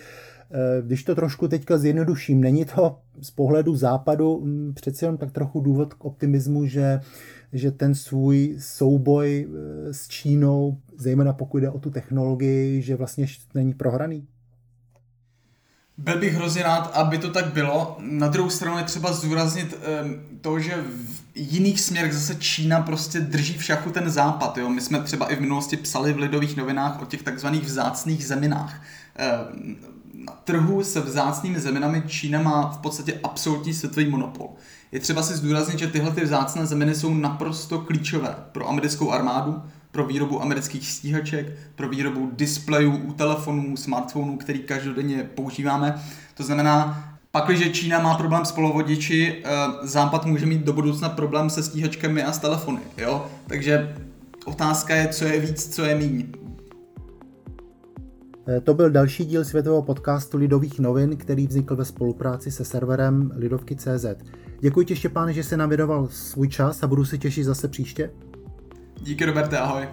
Eh, 0.51 0.83
když 0.83 1.05
to 1.05 1.15
trošku 1.15 1.49
teďka 1.49 1.79
zjednoduším, 1.79 2.41
není 2.41 2.65
to 2.65 2.99
z 3.21 3.31
pohledu 3.31 3.77
západu 3.77 4.43
hm, 4.45 4.73
přeci 4.75 5.05
jenom 5.05 5.17
tak 5.17 5.33
trochu 5.33 5.61
důvod 5.61 5.95
k 5.95 6.05
optimismu, 6.05 6.67
že, 6.67 7.01
že 7.53 7.71
ten 7.71 7.95
svůj 7.95 8.57
souboj 8.59 9.49
eh, 9.49 9.95
s 9.95 10.09
Čínou, 10.09 10.79
zejména 10.97 11.33
pokud 11.33 11.59
jde 11.59 11.71
o 11.71 11.79
tu 11.79 11.91
technologii, 11.91 12.83
že 12.83 12.97
vlastně 12.97 13.27
není 13.55 13.75
prohraný? 13.75 14.27
Byl 15.99 16.19
bych 16.19 16.35
hrozně 16.35 16.63
rád, 16.63 16.91
aby 16.95 17.19
to 17.19 17.31
tak 17.31 17.53
bylo. 17.53 17.97
Na 18.01 18.29
druhou 18.29 18.51
stranu 18.51 18.79
je 18.79 18.85
třeba 18.85 19.13
zdůraznit 19.13 19.75
um, 20.05 20.21
to, 20.41 20.61
že 20.61 20.75
v 20.77 21.23
jiných 21.35 21.81
směrech 21.81 22.15
zase 22.15 22.35
Čína 22.35 22.81
prostě 22.81 23.21
drží 23.21 23.59
v 23.59 23.65
šachu 23.65 23.91
ten 23.91 24.11
západ. 24.11 24.59
Jo? 24.59 24.69
My 24.69 24.81
jsme 24.81 25.01
třeba 25.01 25.27
i 25.27 25.37
v 25.37 25.41
minulosti 25.41 25.77
psali 25.77 26.13
v 26.13 26.19
lidových 26.19 26.57
novinách 26.57 27.03
o 27.03 27.07
těch 27.07 27.23
takzvaných 27.23 27.63
vzácných 27.63 28.27
zeminách. 28.27 28.83
Trhu 30.45 30.85
se 30.85 31.01
vzácnými 31.01 31.61
zeminami 31.61 32.03
Čína 32.07 32.43
má 32.43 32.71
v 32.71 32.79
podstatě 32.79 33.21
absolutní 33.23 33.75
světový 33.75 34.09
monopol. 34.09 34.49
Je 34.93 35.01
třeba 35.01 35.23
si 35.23 35.37
zdůraznit, 35.37 35.79
že 35.79 35.87
tyhle 35.87 36.11
ty 36.11 36.25
vzácné 36.25 36.67
zeminy 36.67 36.95
jsou 36.95 37.15
naprosto 37.15 37.79
klíčové 37.79 38.37
pro 38.53 38.69
americkou 38.69 39.11
armádu, 39.11 39.63
pro 39.91 40.07
výrobu 40.07 40.43
amerických 40.43 40.91
stíhaček, 40.91 41.47
pro 41.75 41.89
výrobu 41.89 42.31
displejů 42.33 42.97
u 42.97 43.13
telefonů, 43.13 43.77
smartphonů, 43.77 44.37
který 44.37 44.59
každodenně 44.59 45.25
používáme. 45.35 46.03
To 46.35 46.43
znamená, 46.43 47.05
pakliže 47.31 47.71
Čína 47.71 48.01
má 48.01 48.15
problém 48.15 48.45
s 48.45 48.53
polovodiči, 48.53 49.43
eh, 49.45 49.51
Západ 49.83 50.27
může 50.27 50.47
mít 50.47 50.63
do 50.63 50.73
budoucna 50.73 51.09
problém 51.09 51.51
se 51.51 51.63
stíhačkami 51.63 52.23
a 52.23 52.33
s 52.33 52.39
telefony. 52.39 52.81
Jo? 52.99 53.27
Takže 53.47 53.97
otázka 54.45 54.95
je, 54.95 55.09
co 55.09 55.25
je 55.25 55.41
víc, 55.41 55.75
co 55.75 55.85
je 55.85 55.95
míň. 55.95 56.46
Eh, 58.49 58.61
to 58.61 58.75
byl 58.75 58.91
další 58.91 59.25
díl 59.25 59.45
světového 59.45 59.83
podcastu 59.83 60.39
Lidových 60.39 60.79
novin, 60.81 61.17
který 61.17 61.47
vznikl 61.47 61.77
ve 61.77 61.85
spolupráci 61.85 62.51
se 62.51 62.65
serverem 62.65 63.33
Lidovky.cz. 63.37 64.07
Děkuji 64.61 64.87
ti, 64.87 64.97
Štěpáne, 64.97 65.33
že 65.33 65.45
jsi 65.45 65.57
nám 65.57 65.69
věnoval 65.69 66.09
svůj 66.09 66.49
čas 66.49 66.83
a 66.83 66.87
budu 66.87 67.05
se 67.05 67.19
těšit 67.19 67.45
zase 67.45 67.69
příště. 67.69 68.11
Díky, 69.03 69.25
Roberte, 69.25 69.59
ahoj. 69.59 69.89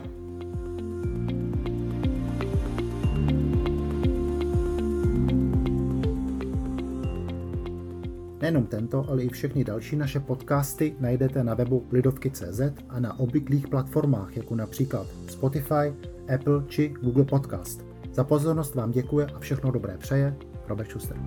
Nejenom 8.41 8.65
tento, 8.65 9.09
ale 9.09 9.23
i 9.23 9.29
všechny 9.29 9.63
další 9.63 9.95
naše 9.95 10.19
podcasty 10.19 10.95
najdete 10.99 11.43
na 11.43 11.53
webu 11.53 11.87
lidovky.cz 11.91 12.61
a 12.89 12.99
na 12.99 13.19
obvyklých 13.19 13.67
platformách, 13.67 14.37
jako 14.37 14.55
například 14.55 15.07
Spotify, 15.27 15.93
Apple 16.35 16.63
či 16.67 16.93
Google 17.01 17.23
Podcast. 17.23 17.92
Za 18.13 18.23
pozornost 18.23 18.75
vám 18.75 18.91
děkuje 18.91 19.25
a 19.25 19.39
všechno 19.39 19.71
dobré 19.71 19.97
přeje 19.97 20.35
Robert 20.67 20.89
Schuster. 20.89 21.17